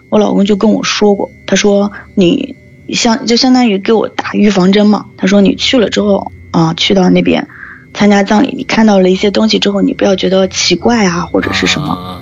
[0.08, 2.56] 我老公就跟我说过，他说你
[2.90, 7.48] 相就相当于给我打预防针嘛，他说你去了之后啊，去到那边
[7.94, 12.22] 参加葬礼，你看到了一些东西之后，你不要觉得奇怪啊或者是什么，么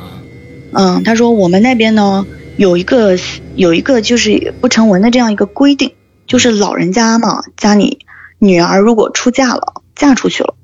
[0.74, 2.26] 嗯，他说我们那边呢
[2.58, 3.18] 有一个
[3.56, 5.94] 有一个就是不成文的这样一个规定，
[6.28, 8.06] 就是老人家嘛，家里
[8.40, 10.56] 女儿如果出嫁了，嫁出去了，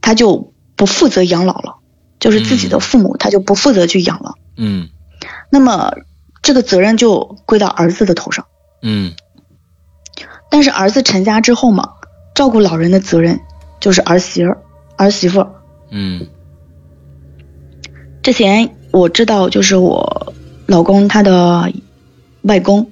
[0.00, 1.76] 他就不负责养老了，
[2.20, 4.88] 就是自己的父母他就不负责去养了，嗯。
[5.50, 5.94] 那么
[6.42, 8.46] 这个责任就归到儿子的头上。
[8.82, 9.12] 嗯。
[10.50, 11.94] 但是儿子成家之后嘛，
[12.34, 13.40] 照顾老人的责任
[13.80, 14.62] 就是儿媳儿、
[14.96, 15.50] 儿媳妇儿。
[15.90, 16.26] 嗯。
[18.22, 20.32] 之前我知道，就是我
[20.66, 21.72] 老公他的
[22.42, 22.90] 外公，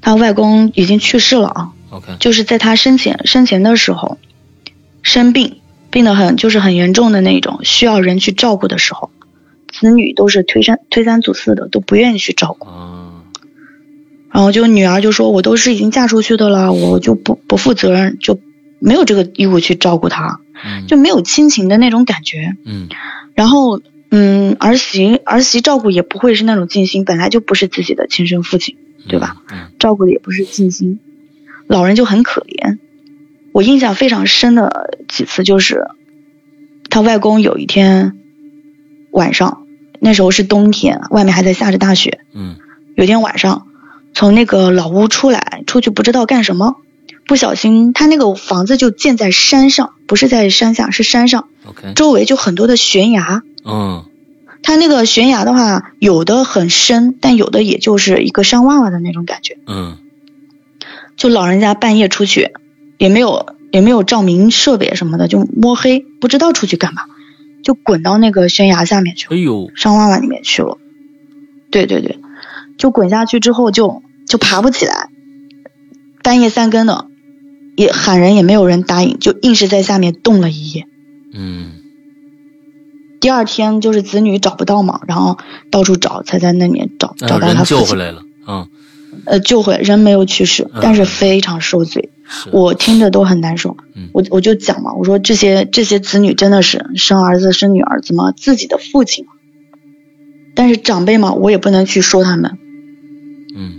[0.00, 2.16] 他外公已经去世了啊，OK。
[2.18, 4.18] 就是在他生前生前的时候
[5.02, 9.10] 生病，病得很就是很严重的那种，需要人去照顾的时候，
[9.72, 12.68] 子女都是推三推三阻四的，都不愿意去照顾。
[12.68, 13.04] 啊。
[14.30, 18.38] 然后就女儿就说：“我都是已经嫁出去的了，我就不不负责任，就
[18.78, 20.86] 没有这个义务去照顾他，嗯。
[20.86, 22.88] 就没有亲情的那种感觉。”嗯。
[23.34, 28.76] 然后，嗯，儿媳儿媳照顾也不会是那种尽心，本来就不是自己的亲生父亲，
[29.08, 29.36] 对吧？
[29.50, 31.00] 嗯照顾的也不是尽心，
[31.66, 32.78] 老人就很可怜。
[33.52, 35.86] 我印象非常深的几次就是，
[36.90, 38.16] 他外公有一天
[39.10, 39.66] 晚上，
[40.00, 42.20] 那时候是冬天，外面还在下着大雪。
[42.34, 42.56] 嗯
[42.96, 43.66] 有天晚上，
[44.14, 46.76] 从那个老屋出来，出去不知道干什么，
[47.26, 53.42] 不小心他那个房子就建在山上，不是在山下，是山上，OK 周围就很多的悬崖。
[53.68, 54.04] 嗯
[54.62, 59.58] 它那个悬崖的话，有的很深，但有的也就是一个山洼洼的那种感觉。
[59.66, 59.98] 嗯
[61.16, 62.52] 就老人家半夜出去，
[62.98, 67.02] 也没有也没有照明设备什么的，就摸黑，不知道出去干嘛，
[67.62, 70.78] 就滚到那个悬崖下面去了，哎呦山洼洼里面去了。
[71.70, 72.18] 对对对，
[72.78, 75.08] 就滚下去之后就就爬不起来，
[76.22, 77.06] 半夜三更的，
[77.76, 80.86] 也喊人也没有人答应，就硬是在下面冻了一夜。
[81.32, 81.77] 嗯
[83.20, 85.38] 第二天就是子女找不到嘛，然后
[85.70, 87.78] 到处找，才在那里找找啊人到他父亲。
[87.78, 88.68] 救回来了嗯
[89.24, 93.76] 呃，救回来，人没有去世，嗯但是非常受罪，是我听着都很难受。
[93.94, 99.32] 嗯我我就讲嘛，我说这些这些子女真的是生儿子生女儿，怎么自己的父亲嘛？
[100.54, 102.58] 但是长辈嘛，我也不能去说他们。
[103.56, 103.72] 嗯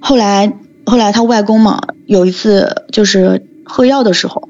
[0.00, 4.45] 后来后来他外公嘛，有一次就是喝药的时候，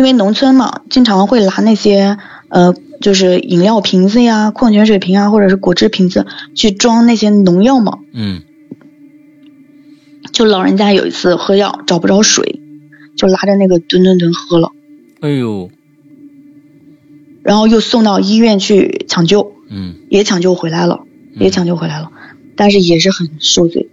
[0.00, 2.16] 因为农村嘛，经常会拿那些
[2.48, 7.98] 呃，就是饮料瓶子呀、矿泉水瓶啊，或者是果汁瓶子去装那些农药嘛。
[8.14, 8.40] 嗯
[10.32, 12.62] 就老人家有一次喝药找不着水，
[13.14, 14.72] 就拿着那个吨吨吨喝了，
[15.20, 15.70] 哎呦
[17.42, 22.10] 然后又送到医院去抢救，嗯也抢救回来了，嗯也抢救回来了，
[22.56, 23.90] 但是也是很受罪。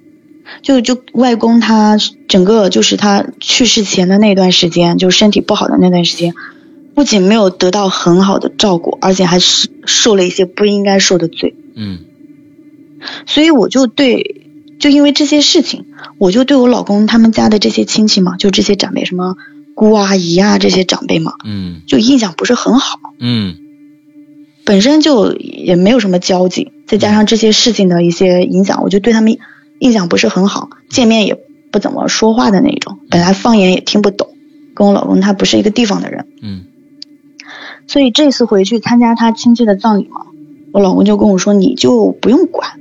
[0.61, 6.33] 就就外公他整个就是他去世前的那段时间，就身体不好的那段时间，
[6.95, 11.55] 不仅没有得到很好的照顾，而且还是受了一些不应该受的罪。
[11.75, 11.99] 嗯
[13.27, 14.41] 所以我就对，
[14.79, 15.85] 就因为这些事情，
[16.17, 19.35] 我就对我老公他们家的这些亲戚嘛，就这些长辈，什么
[19.75, 22.99] 姑阿姨啊这些长辈嘛，嗯就印象不是很好。
[23.19, 23.57] 嗯
[24.65, 29.37] 本身就也没有什么交集，再加上这些事情的一些影响，我就对他们
[29.79, 31.37] 印象不是很好，见面也
[31.71, 32.99] 不怎么说话的那种。
[33.09, 34.29] 本来方言也听不懂，
[34.73, 36.65] 跟我老公他不是一个地方的人，嗯
[37.87, 40.21] 所以这次回去参加他亲戚的葬礼嘛，
[40.73, 42.79] 我老公就跟我说，你就不用管，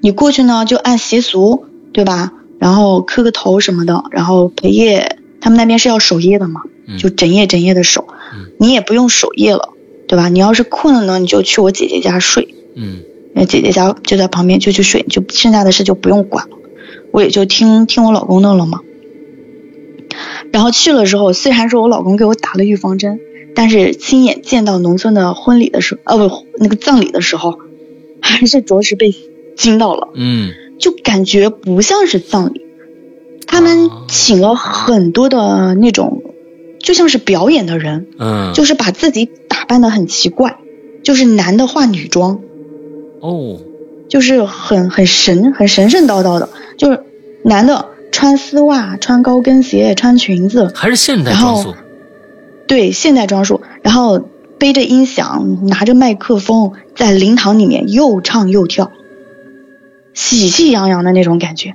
[0.00, 2.32] 你过去呢就按习俗，对吧？
[2.58, 6.62] 然后磕个头什么的，然后陪夜，他们那边是要守夜的嘛，
[6.98, 8.08] 就整夜整夜的守。
[8.34, 9.68] 嗯你也不用守夜了，
[10.08, 10.28] 对吧？
[10.28, 13.02] 你要是困了呢，你就去我姐姐家睡，嗯
[13.38, 16.56] 那姐姐家就在旁边，就去睡，就剩下的事就不用管了。
[17.12, 18.80] 我也就听听我老公的了嘛。
[20.52, 23.20] 然后去了之后，虽然说我老公给我打了预防针，
[23.54, 27.60] 但是亲眼见到农村的婚礼的时候，呃不，那个葬礼的时候，
[28.20, 29.14] 还是着实被
[29.56, 30.08] 惊到了。
[30.14, 32.62] 嗯就感觉不像是葬礼。
[33.46, 36.22] 他们哦请了很多的那种，
[36.80, 40.58] 就像是表演的人，嗯，就是把自己打扮的很奇怪，
[41.04, 42.40] 就是男的化女装，
[43.20, 43.60] 哦，
[44.08, 47.02] 就是很很神很神神叨叨的，就是
[47.44, 51.74] 男的穿丝袜、穿高跟鞋、穿裙子，还是现代然后装束。
[52.66, 54.18] 对现代装束，然后
[54.58, 58.92] 背着音响，拿着麦克风，在灵堂里面又唱又跳，
[60.12, 61.74] 喜气洋洋的那种感觉。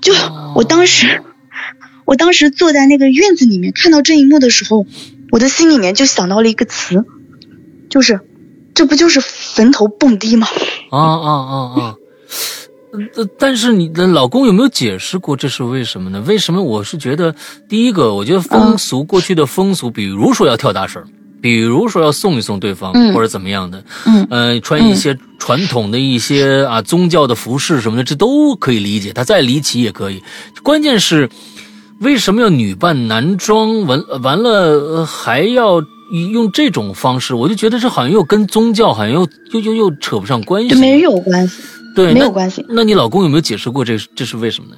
[0.00, 1.22] 就哦我当时，
[2.04, 4.84] 我当时坐在那个院子里面看到这一幕的时候，
[5.30, 7.04] 我的心里面就想到了一个词，
[7.88, 8.20] 就是
[8.76, 10.46] 这不就是坟头蹦迪吗？
[10.90, 11.94] 啊啊啊啊！
[13.16, 16.22] 呃，但是你的老公有没有解释过这是为什么呢？
[16.26, 16.62] 为什么？
[16.62, 17.34] 我是觉得，
[17.68, 21.02] 第一个，我觉得风俗、过去的风俗，比如说要跳大绳，
[21.40, 30.22] 比如说要送一送对方，嗯或者怎么样的，嗯呃，穿一些传统的一些啊宗教的服饰什么的，这都可以理解，他再离奇也可以。
[30.62, 31.28] 关键是
[32.00, 33.86] 为什么要女扮男装？
[33.86, 37.34] 完完了、呃还要用这种方式？
[37.34, 40.68] 我就觉得这好像又跟宗教好像又又又又扯不上关系。
[40.68, 41.62] 这没有关系，
[41.94, 44.76] 对，没有关系，那你老公有没有解释过这这是为什么呢？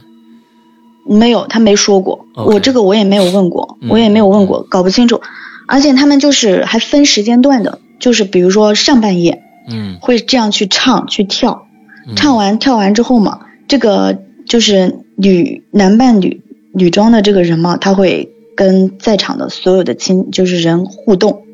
[1.07, 5.21] 没有，他没说过我这个我也没有问过，嗯我也没有问过，搞不清楚。
[5.67, 11.67] 而且他们就是还分时间段的，就是比如说上半夜嗯，会这样去唱去跳，
[12.07, 21.45] 嗯唱完跳完之后嘛，这个就是女男扮女女装的这个人嘛，他会跟在场的所有的亲就是人互动，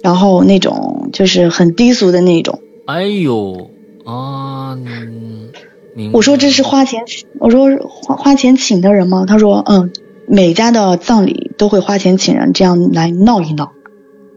[0.00, 2.60] 然后那种就是很低俗的那种。
[2.86, 3.68] 哎呦
[4.04, 4.78] 啊，
[6.12, 7.02] 我说这是花钱，
[7.40, 9.24] 我说花花钱请的人吗？
[9.26, 9.90] 他说嗯，
[10.28, 13.72] 每家的葬礼都会花钱请人，这样来闹一闹，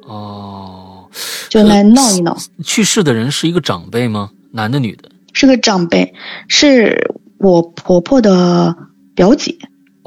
[0.07, 1.09] 哦，
[1.47, 2.35] 就来闹一闹。
[2.63, 4.31] 去世的人是一个长辈吗？
[4.51, 5.11] 男的女的？
[5.31, 6.15] 是个长辈，
[6.47, 8.75] 是我婆婆的
[9.13, 9.55] 表姐，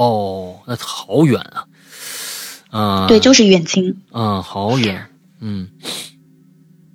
[0.02, 1.66] 哦，那好远啊。
[2.70, 3.96] 啊，对，就是远亲。
[4.12, 5.08] 嗯，好远，
[5.42, 5.68] 嗯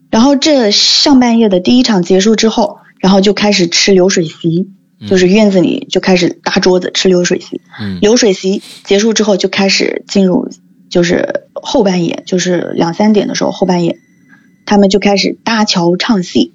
[0.09, 7.61] 然后这上半夜的第一场结束之后，然后就开始吃流水席，嗯就是院子里就开始搭桌子吃流水席。
[7.79, 10.49] 嗯流水席结束之后，就开始进入
[10.89, 13.99] 就是后半夜，就是两三点的时候后半夜，
[14.65, 16.53] 他们就开始搭桥唱戏，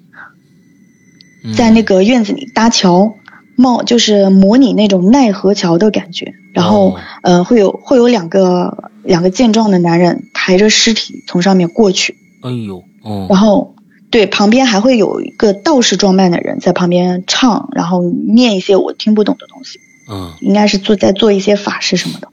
[1.45, 3.15] 嗯在那个院子里搭桥。
[3.55, 6.99] 冒就是模拟那种奈何桥的感觉，然后、哦。
[7.23, 13.75] 呃会有会有两个两个健壮的男人抬着尸体从上面过去，哎呦，哦，然后
[14.09, 20.33] 对旁边还会有一个道士装扮的人在旁边唱，然后念一些我听不懂的东西，嗯。
[20.41, 22.27] 应该是做在做一些法事什么的。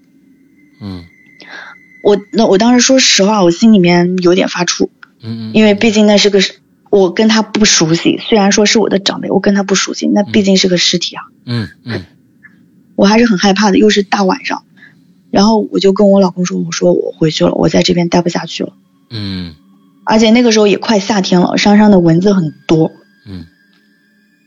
[0.81, 1.05] 嗯。
[2.03, 4.89] 我那我当时说实话，我心里面有点发怵，
[5.23, 6.41] 嗯嗯，因为毕竟那是个
[6.91, 12.05] 我跟他不熟悉，虽然说是我的长辈，我跟他不熟悉，那毕竟是个尸体啊，嗯嗯。
[12.97, 14.65] 我还是很害怕的，又是大晚上。
[15.31, 18.73] 然后我就跟我老公说，我说我回去了，我在这边待不下去了。
[19.11, 19.55] 嗯。
[20.05, 22.91] 而且那个时候也快夏天了，山上的蚊子很多，
[23.27, 23.47] 嗯。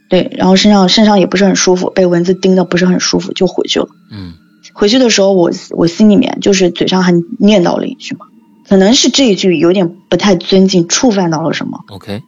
[0.10, 3.88] 对，然后身上身上也不是很舒服，被蚊子叮的不是很舒服，就回去了。
[4.12, 4.34] 嗯。
[4.74, 8.26] 回去的时候我，我心里面就是嘴上还念叨了一句嘛，
[8.68, 12.22] 可能是这一句有点不太尊敬，触犯到了什么，，OK，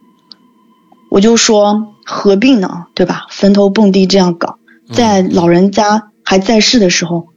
[1.13, 3.27] 我就说何必呢，对吧？
[3.29, 4.57] 坟头蹦迪这样搞，
[4.89, 7.27] 嗯在老人家还在世的时候，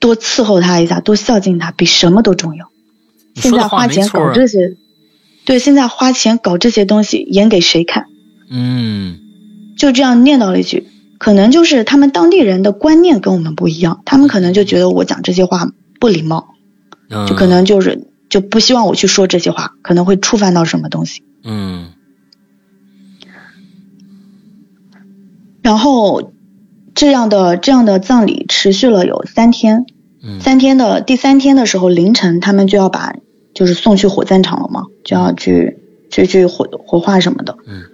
[0.00, 2.66] 多伺候他一下，多孝敬他，比什么都重要。
[3.36, 4.74] 现在花钱搞这些，
[5.44, 8.06] 对，现在花钱搞这些东西，演给谁看？
[8.50, 9.20] 嗯
[9.78, 15.68] 就这样念叨了一句，可能就是他们当地人的观念跟我们不一样，他们可能就觉得我讲这些话
[16.00, 16.48] 不礼貌，
[17.10, 21.22] 嗯，就可能就是就不希望我去说这些话，可能会触犯到什么东西。
[21.44, 21.92] 嗯
[25.64, 26.30] 然后
[26.94, 29.86] 这样的这样的葬礼持续了有三天，
[30.22, 33.16] 嗯三天的第三天的时候凌晨，他们就要把
[33.54, 35.78] 就是送去火葬场了嘛，就要去
[36.10, 37.56] 去去火火化什么的。
[37.66, 37.84] 嗯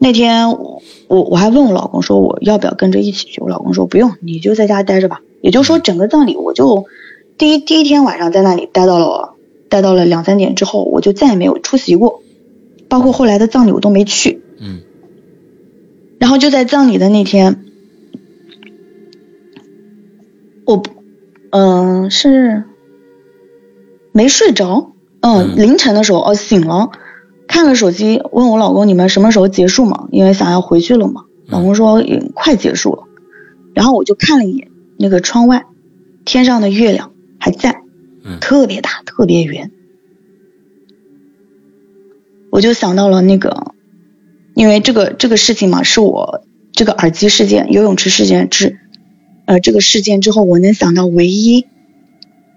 [0.00, 5.20] 那天我我我还问我老公说我要不要跟着一起去，我老公说不用，你就在家待着吧。
[5.40, 6.86] 也就是说整个葬礼我就
[7.38, 9.34] 第一第一天晚上在那里待到了
[9.68, 12.22] 待到了两三点之后，我就再也没有出席过，
[12.88, 14.42] 包括后来的葬礼我都没去。
[14.58, 14.80] 嗯
[16.20, 17.64] 然后就在葬礼的那天，
[20.66, 20.90] 我不，
[21.50, 22.64] 嗯、是
[24.12, 26.90] 没睡着，嗯，嗯凌晨的时候哦醒了，
[27.48, 30.08] 看了手机，问我老公你们什么时候结束嘛？
[30.12, 31.24] 因为想要回去了嘛。
[31.46, 33.04] 老公说嗯快结束了，
[33.74, 35.64] 然后我就看了一眼那个窗外，
[36.26, 37.82] 天上的月亮还在，
[38.22, 39.72] 嗯特别大，特别圆。
[42.50, 43.72] 我就想到了那个，
[44.54, 48.78] 因为这个这个事情嘛，是我这个耳机事件、游泳池事件之，
[49.46, 51.66] 呃，这个事件之后，我能想到唯一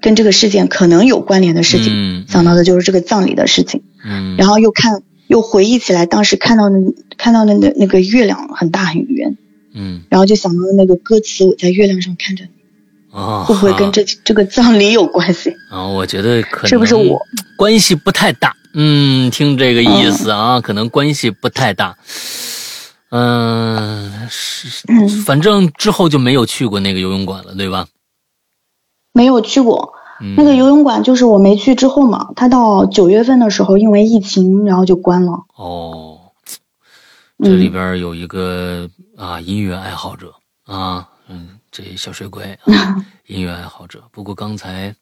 [0.01, 3.83] 跟这个事件可能有关联的事情，嗯想到的就是这个葬礼的事情。
[4.05, 6.75] 嗯，然后又看又回忆起来，当时看到的
[7.17, 9.37] 看到的那那个月亮很大很圆，
[9.73, 12.51] 嗯然后就想到那个歌词，我在月亮上看着你，
[13.17, 15.55] 啊，会不会跟这这个葬礼有关系？
[15.69, 15.87] 啊？
[15.87, 17.21] 我觉得可能是不是我
[17.55, 18.55] 关系不太大？
[18.73, 21.95] 嗯，听这个意思啊，可能关系不太大。
[23.09, 27.87] 嗯，是，嗯反正之后就没有去过那个游泳馆了，对吧？
[29.13, 35.43] 没有去过嗯，那个游泳馆，就是我没去之后嘛，它到九月份的时候因为疫情，然后就关了。
[35.55, 36.19] 哦，
[37.37, 40.33] 嗯这里边有一个啊音乐爱好者
[40.65, 44.01] 啊，嗯，这小水鬼啊， 音乐爱好者。
[44.11, 44.95] 不过刚才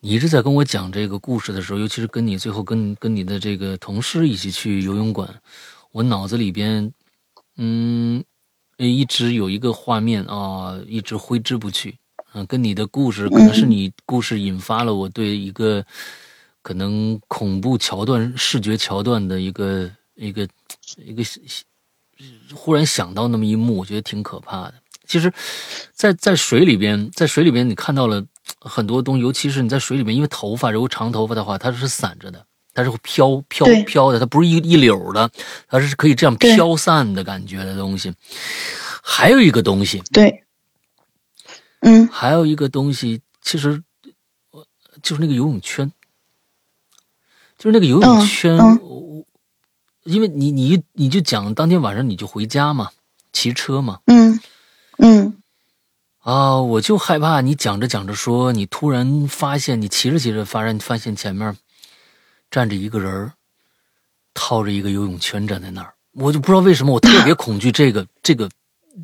[0.00, 5.42] 你一直在跟我讲这个故事的时候，尤其是跟你最后跟跟你的这个同事一起去游泳馆，
[5.90, 6.92] 我脑子里边
[7.56, 8.22] 嗯
[8.76, 11.98] 一直有一个画面啊，一直挥之不去。
[12.34, 15.84] 嗯、跟你的故事可能是你故事引发了我对一个
[16.62, 20.46] 可能恐怖桥段、视觉桥段的一个一个
[20.98, 21.24] 一个
[22.54, 24.74] 忽然想到那么一幕，我觉得挺可怕的。
[25.08, 25.32] 其实
[25.92, 28.22] 在，在水里边，在水里边，你看到了
[28.60, 32.44] 很多东西，尤其是你在水里面，因为头发如果长头发的话，它是散着的，
[32.74, 35.30] 它是会飘飘飘的，它不是一一绺的，
[35.66, 38.14] 它是可以这样飘散的感觉的东西。
[39.02, 40.44] 还有一个东西，对，
[41.80, 42.06] 嗯。
[42.08, 43.82] 还有一个东西，其实
[44.50, 44.66] 我
[45.02, 45.90] 就是那个游泳圈，
[47.56, 49.24] 就是那个游泳嗯圈，我
[50.04, 52.90] 因为你你你就讲当天晚上你就回家嘛，
[53.32, 54.38] 骑车嘛，嗯
[54.98, 55.34] 嗯
[56.22, 61.56] 啊，我就害怕你讲着讲着说，你突然发现你骑着骑着发现发现前面
[62.50, 63.32] 站着一个人，
[64.34, 68.48] 套着一个游泳圈站在那儿，我就不知道为什么我特别恐惧这个这个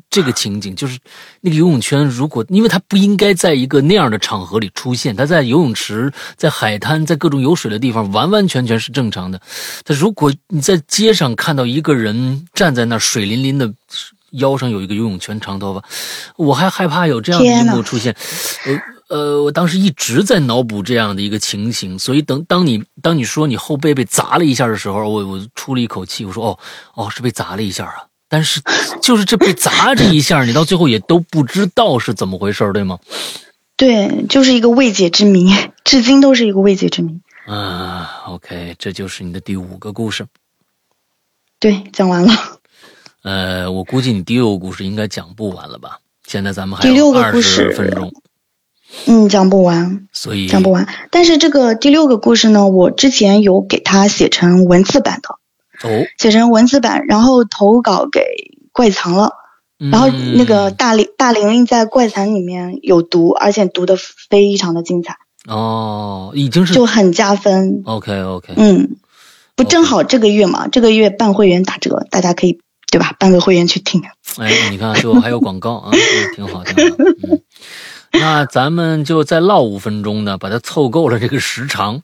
[0.09, 0.99] 这个情景，就是
[1.41, 9.41] 那个游泳圈，如果因为它不应该在一个那样的场合里出现，它在游泳池、在海滩、在各种有水的地方完完全全是正常的。
[9.83, 13.73] 但如果你在街上看到一个人站在那儿，水淋淋的，
[14.37, 15.83] 腰上有一个游泳圈，长头发，
[16.37, 18.15] 我还害怕有这样的一幕出现。
[18.65, 26.59] 呃呃，我当时一直在脑补这样的一个情形，所以等当你当你说你后背被砸了一下的时候，我我出了一口气，我说哦
[26.95, 28.59] 哦是被砸了一下啊，但是
[29.03, 32.97] 就是这被砸这一下，你到最后也都不知道是怎么回事，对吗？
[33.77, 35.53] 对，就是一个未解之谜，
[35.85, 37.19] 至今都是一个未解之谜。
[37.45, 40.25] 啊，OK，这就是你的第五个故事。
[41.59, 42.54] 对，讲完了。
[43.25, 45.97] 呃，我估计你第六个故事应该讲不完了吧？
[46.27, 48.13] 现在咱们还有二十分钟，
[49.07, 50.87] 嗯，讲不完，所以讲不完。
[51.09, 58.21] 但是这个第六个故事呢，我之前有给它写成文字版的，哦，写成文字版，然后投稿给
[58.71, 59.31] 怪藏了。
[59.77, 63.97] 然后那个嗯大玲大玲玲在怪藏里面有读，而且读的
[64.29, 65.17] 非常的精彩，
[65.47, 67.81] 哦，已经是就很加分。
[67.85, 68.95] OK OK，嗯，
[69.55, 72.59] 不正好这个月嘛，这个月办会员打折，大家可以
[72.91, 73.15] 对吧？
[73.19, 74.01] 办个会员去听。
[74.37, 76.95] 哎，你看最后还有广告啊，嗯挺好挺好。
[76.97, 77.41] 嗯，
[78.11, 82.01] 那咱们就再唠五分钟呢，把它凑够了这个时长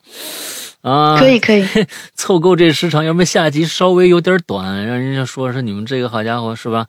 [0.81, 1.17] 啊。
[1.17, 1.65] 可以可以，
[2.15, 6.87] 凑够这时长，要不然下集稍微有点短，让人家说是你们这个好家伙是吧？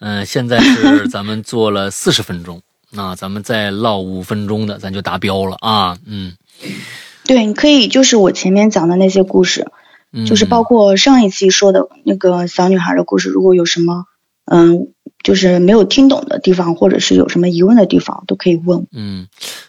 [0.00, 5.96] 嗯、现在是 咱们做了四十分钟，那咱们再唠五分钟的，咱就达标了啊。
[6.06, 6.34] 嗯，
[7.24, 9.70] 对，你可以就是我前面讲的那些故事，
[10.12, 14.04] 嗯就是包括上一期说的那个小女孩的故事，如果有什么
[14.44, 14.92] 嗯，
[15.22, 18.86] 就是没有听懂的地方，或者是有什么疑问的地方，都可以问。
[18.92, 19.26] 嗯，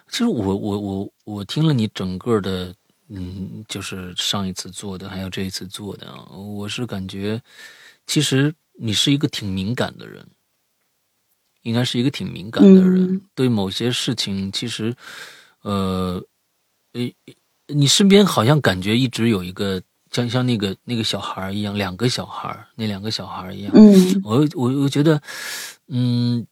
[0.09, 2.73] 其实我我我我听了你整个的，
[3.07, 7.39] 嗯，就是上一次做的，还有这一次做的啊，我是感觉，
[8.07, 10.25] 其实你是一个挺敏感的人，
[11.61, 14.93] 应该是一个挺敏感的人，嗯对某些事情，其实，
[15.61, 16.21] 呃，
[16.93, 17.15] 诶，
[17.67, 19.81] 你身边好像感觉一直有一个
[20.13, 24.21] 像像那个那个小孩儿一样，两个小孩儿，那两个小孩儿一样，嗯。
[24.23, 25.19] 我我我觉得，
[25.87, 26.45] 嗯，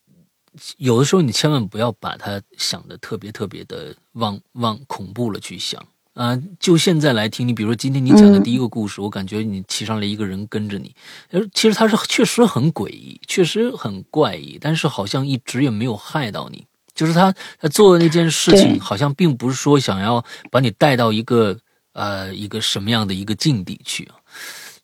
[0.77, 5.81] 有的时候你千万不要把它想的特别特别的往往恐怖了去想。
[6.13, 8.43] 啊、就现在来听，你比如说今天你讲的嗯。
[8.43, 10.93] 第一个故事，我感觉你骑上来一个人跟着你，
[11.31, 21.57] 而其实他是确实很诡异，确实很怪异，但是好像一直也没有害到你，就是他他做的那件事情，好像并不是说想要把你带到一个
[21.93, 24.15] 呃一个什么样的一个境地去啊，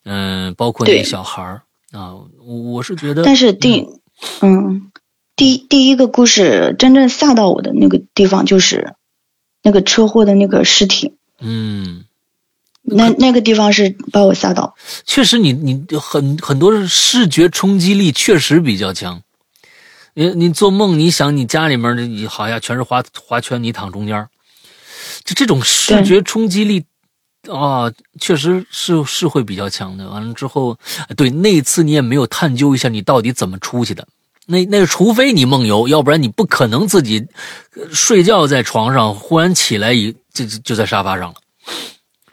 [0.06, 1.04] 嗯、包括那对。
[1.04, 3.88] 小孩儿啊，我我是觉得，但是第，
[4.42, 4.92] 嗯，
[5.36, 8.96] 第第一个故事真正吓到我的那个地方就是
[9.64, 12.04] 那个车祸的那个尸体，嗯，
[12.82, 14.76] 那那个地方是把我吓到。
[15.06, 19.22] 确实你，你很很多视觉冲击力确实比较强。
[20.14, 24.30] 你你做梦，你想你家里面的你好像全是花花圈，你躺中间儿。
[25.24, 26.86] 就这种视觉冲击力
[27.52, 30.10] 啊，确实是是会比较强的。
[30.10, 30.78] 完了之后，
[31.16, 34.08] 对那次你也没有探究一下你到底怎么出去的。
[34.46, 37.28] 那那除非你梦游，要不然你不可能自己
[37.76, 41.34] 呃睡觉在床上，忽然起来一就就就在沙发上了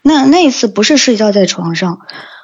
[0.01, 1.99] 那那一次不是睡觉在床上，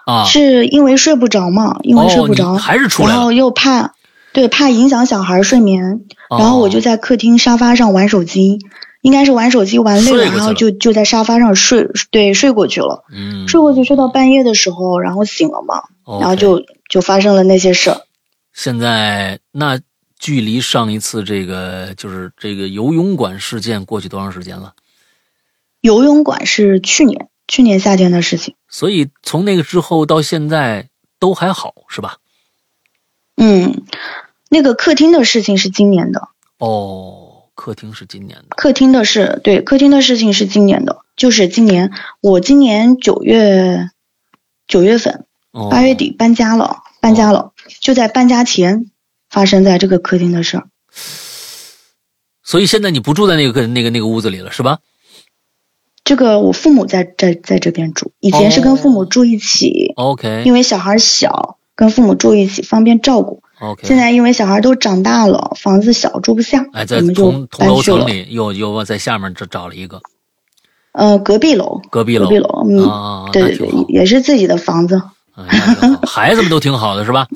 [0.05, 0.25] 啊。
[0.25, 3.93] 是因为睡不着嘛，因为睡不着，哦还是出来了然后又怕，
[4.33, 8.59] 对，怕影响小孩睡眠，哦然后我就在客厅沙发上玩手机，
[9.01, 15.83] 应该是玩手机玩累了，然后就就在沙发上睡，对，睡过去了，嗯，睡过去睡到半夜的时候，然后醒了嘛
[16.19, 18.01] 然后就就发生了那些事儿。
[18.53, 19.79] 现在那
[20.19, 24.73] 距离上一次这个就是这个游泳馆事件过去多长时间了？
[25.79, 32.17] 游泳馆是去年去年夏天的事情，所以从那个之后到现在都还好是吧？
[33.35, 33.83] 嗯，
[34.49, 36.27] 那个客厅的事情是今年的，
[36.59, 37.30] 哦，
[37.61, 43.91] 客厅是今年的，客厅的事，对，客厅的事情是今年的，就是今年我今年九月
[44.67, 48.89] 九月份哦，八月底搬家了，搬家了，就在搬家前
[49.29, 50.69] 发生在这个客厅的事儿。
[52.41, 54.79] 所以现在你不住在那个那个那个屋子里了是吧？
[56.03, 63.41] 这个我父母在在在这边住，以前是跟父母住一起，OK 因为小孩小，跟父母住一起方便照顾。
[63.59, 67.81] OK，现在因为小孩都长大了，房子小住不下，哎，在我们就同同楼。
[67.81, 69.99] 层里又又在下面找找了一个
[70.91, 75.01] 呃，隔壁楼，隔壁楼，隔壁楼，嗯，啊，对对对也是自己的房子，
[76.05, 77.27] 孩子们都挺好的是吧？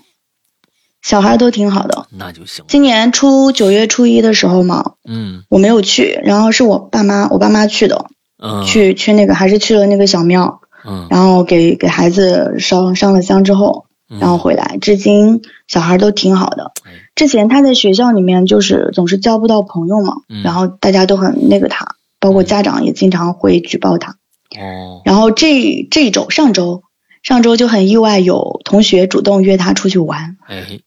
[1.02, 2.06] 小孩都挺好的。
[2.12, 8.06] 那就行，今年初九月初一的时候嘛，嗯我没有去，然后是我爸妈，我爸妈去的，
[8.38, 16.72] 嗯，去去那个还是去了那个小庙，嗯，然后给给孩子烧上了香之后，嗯然后回来，至今小孩都挺好的。
[16.86, 16.92] 哎。
[17.16, 20.44] 之前他在学校里面就是总是交不到朋友嘛，嗯。
[20.44, 24.18] 然后大家都很那个他，包括家长也经常会举报他。
[24.60, 26.84] 哦，然后这这周上周
[27.24, 30.80] 上周就很意外，有同学主动约他出去玩，哎，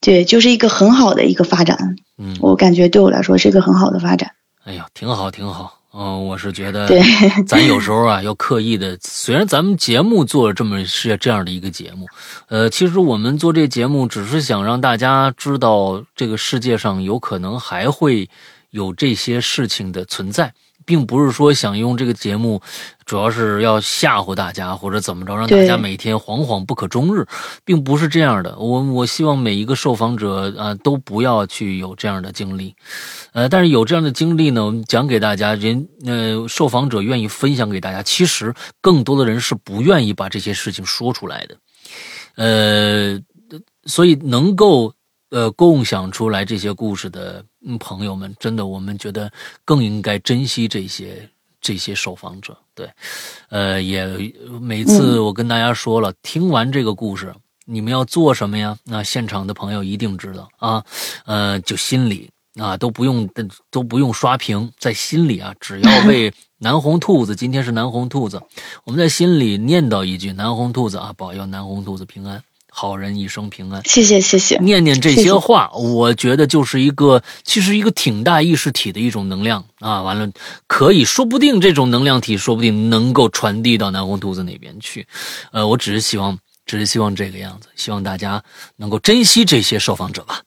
[0.00, 4.32] 对，就是一个很好的一个发展，嗯，我感觉对我来说是一个很好的发展。
[4.64, 5.75] 哎呀，挺好，挺好。
[5.98, 7.00] 嗯、我是觉得，对，
[7.44, 8.98] 咱有时候啊要刻意的。
[9.00, 12.06] 虽然咱们节目做了这么是这样的一个节目，
[12.48, 18.28] 呃，其实我们做这节目只是想让大家知道，这个世界上有可能还会
[18.70, 20.52] 有这些事情的存在，
[20.86, 22.62] 并不是说想用这个节目，
[23.04, 27.26] 主要是要吓唬大家或者怎么着，让大家每天惶惶不可终日，
[27.64, 28.56] 并不是这样的。
[28.58, 32.74] 我我希望每一个受访者啊、都不要去有这样的经历。
[33.32, 38.02] 呃，但是有这样的经历呢，我们讲给大家，人呃，受访者愿意分享给大家。
[38.02, 41.56] 其实更多的人是不愿意把这些事情说出来的，
[42.36, 43.20] 呃，
[43.84, 44.94] 所以能够
[45.30, 49.30] 呃共享出来这些故事的嗯朋友们，真的我们觉得
[49.64, 51.28] 更应该珍惜这些
[51.60, 52.56] 这些受访者。
[52.74, 52.90] 对，
[53.48, 54.06] 呃，也
[54.60, 57.34] 每次我跟大家说了，听完这个故事。
[57.68, 58.78] 你们要做什么呀？
[58.84, 60.84] 那现场的朋友一定知道啊，
[61.24, 63.28] 呃，就心里啊，都不用
[63.72, 68.40] 都不用刷屏，在心里啊，只要 为南红兔子，今天是南红兔子，
[68.84, 72.40] 我们在心里念叨一句：南红兔子啊，保佑南红兔子平安，
[72.78, 73.80] 好人一生平安。
[73.88, 80.02] 谢谢谢谢，念念这谢谢些话，我觉得就是一个，其实一个挺大意识体的一种能量啊。
[80.02, 80.30] 完了，
[80.66, 85.06] 可以说不定这种能量体，说不定能够传递到南红兔子那边去。
[85.52, 88.44] 呃，我只是希望，只是希望这个样子，希望大家
[88.76, 90.42] 能够珍惜这些受访者吧。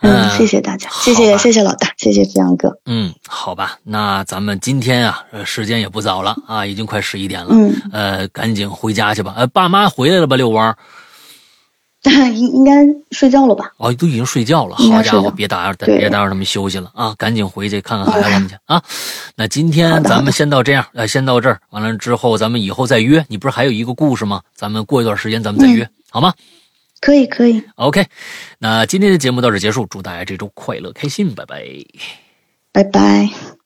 [0.00, 9.34] 嗯，谢谢大家，谢谢谢谢老大，谢谢志阳哥，嗯，好吧，那咱们今天啊，呃时间也不早了啊，已经快十一点了，嗯，呃，赶紧回家去吧。
[9.36, 10.36] 呃，爸妈回来了吧？
[10.36, 10.76] 遛弯儿
[12.32, 12.72] 应应该
[13.10, 13.72] 睡觉了吧？
[13.76, 14.76] 哦，都已经睡觉了。
[14.76, 17.12] 好家伙，别打扰，别打扰他们休息了啊！
[17.18, 18.80] 赶紧回去看看孩子们去啊。
[19.34, 21.60] 那今天咱们先到这样，呃，先到这儿。
[21.70, 23.22] 完了之后，咱们以后再约。
[23.28, 24.40] 你不是还有一个故事吗？
[24.54, 26.32] 咱们过一段时间咱们再约，好吗
[27.00, 28.06] 可以可以，？OK，
[28.58, 31.64] 那今天的节目到这结束，祝大家这周快乐开心，拜拜。
[32.72, 33.57] 拜拜。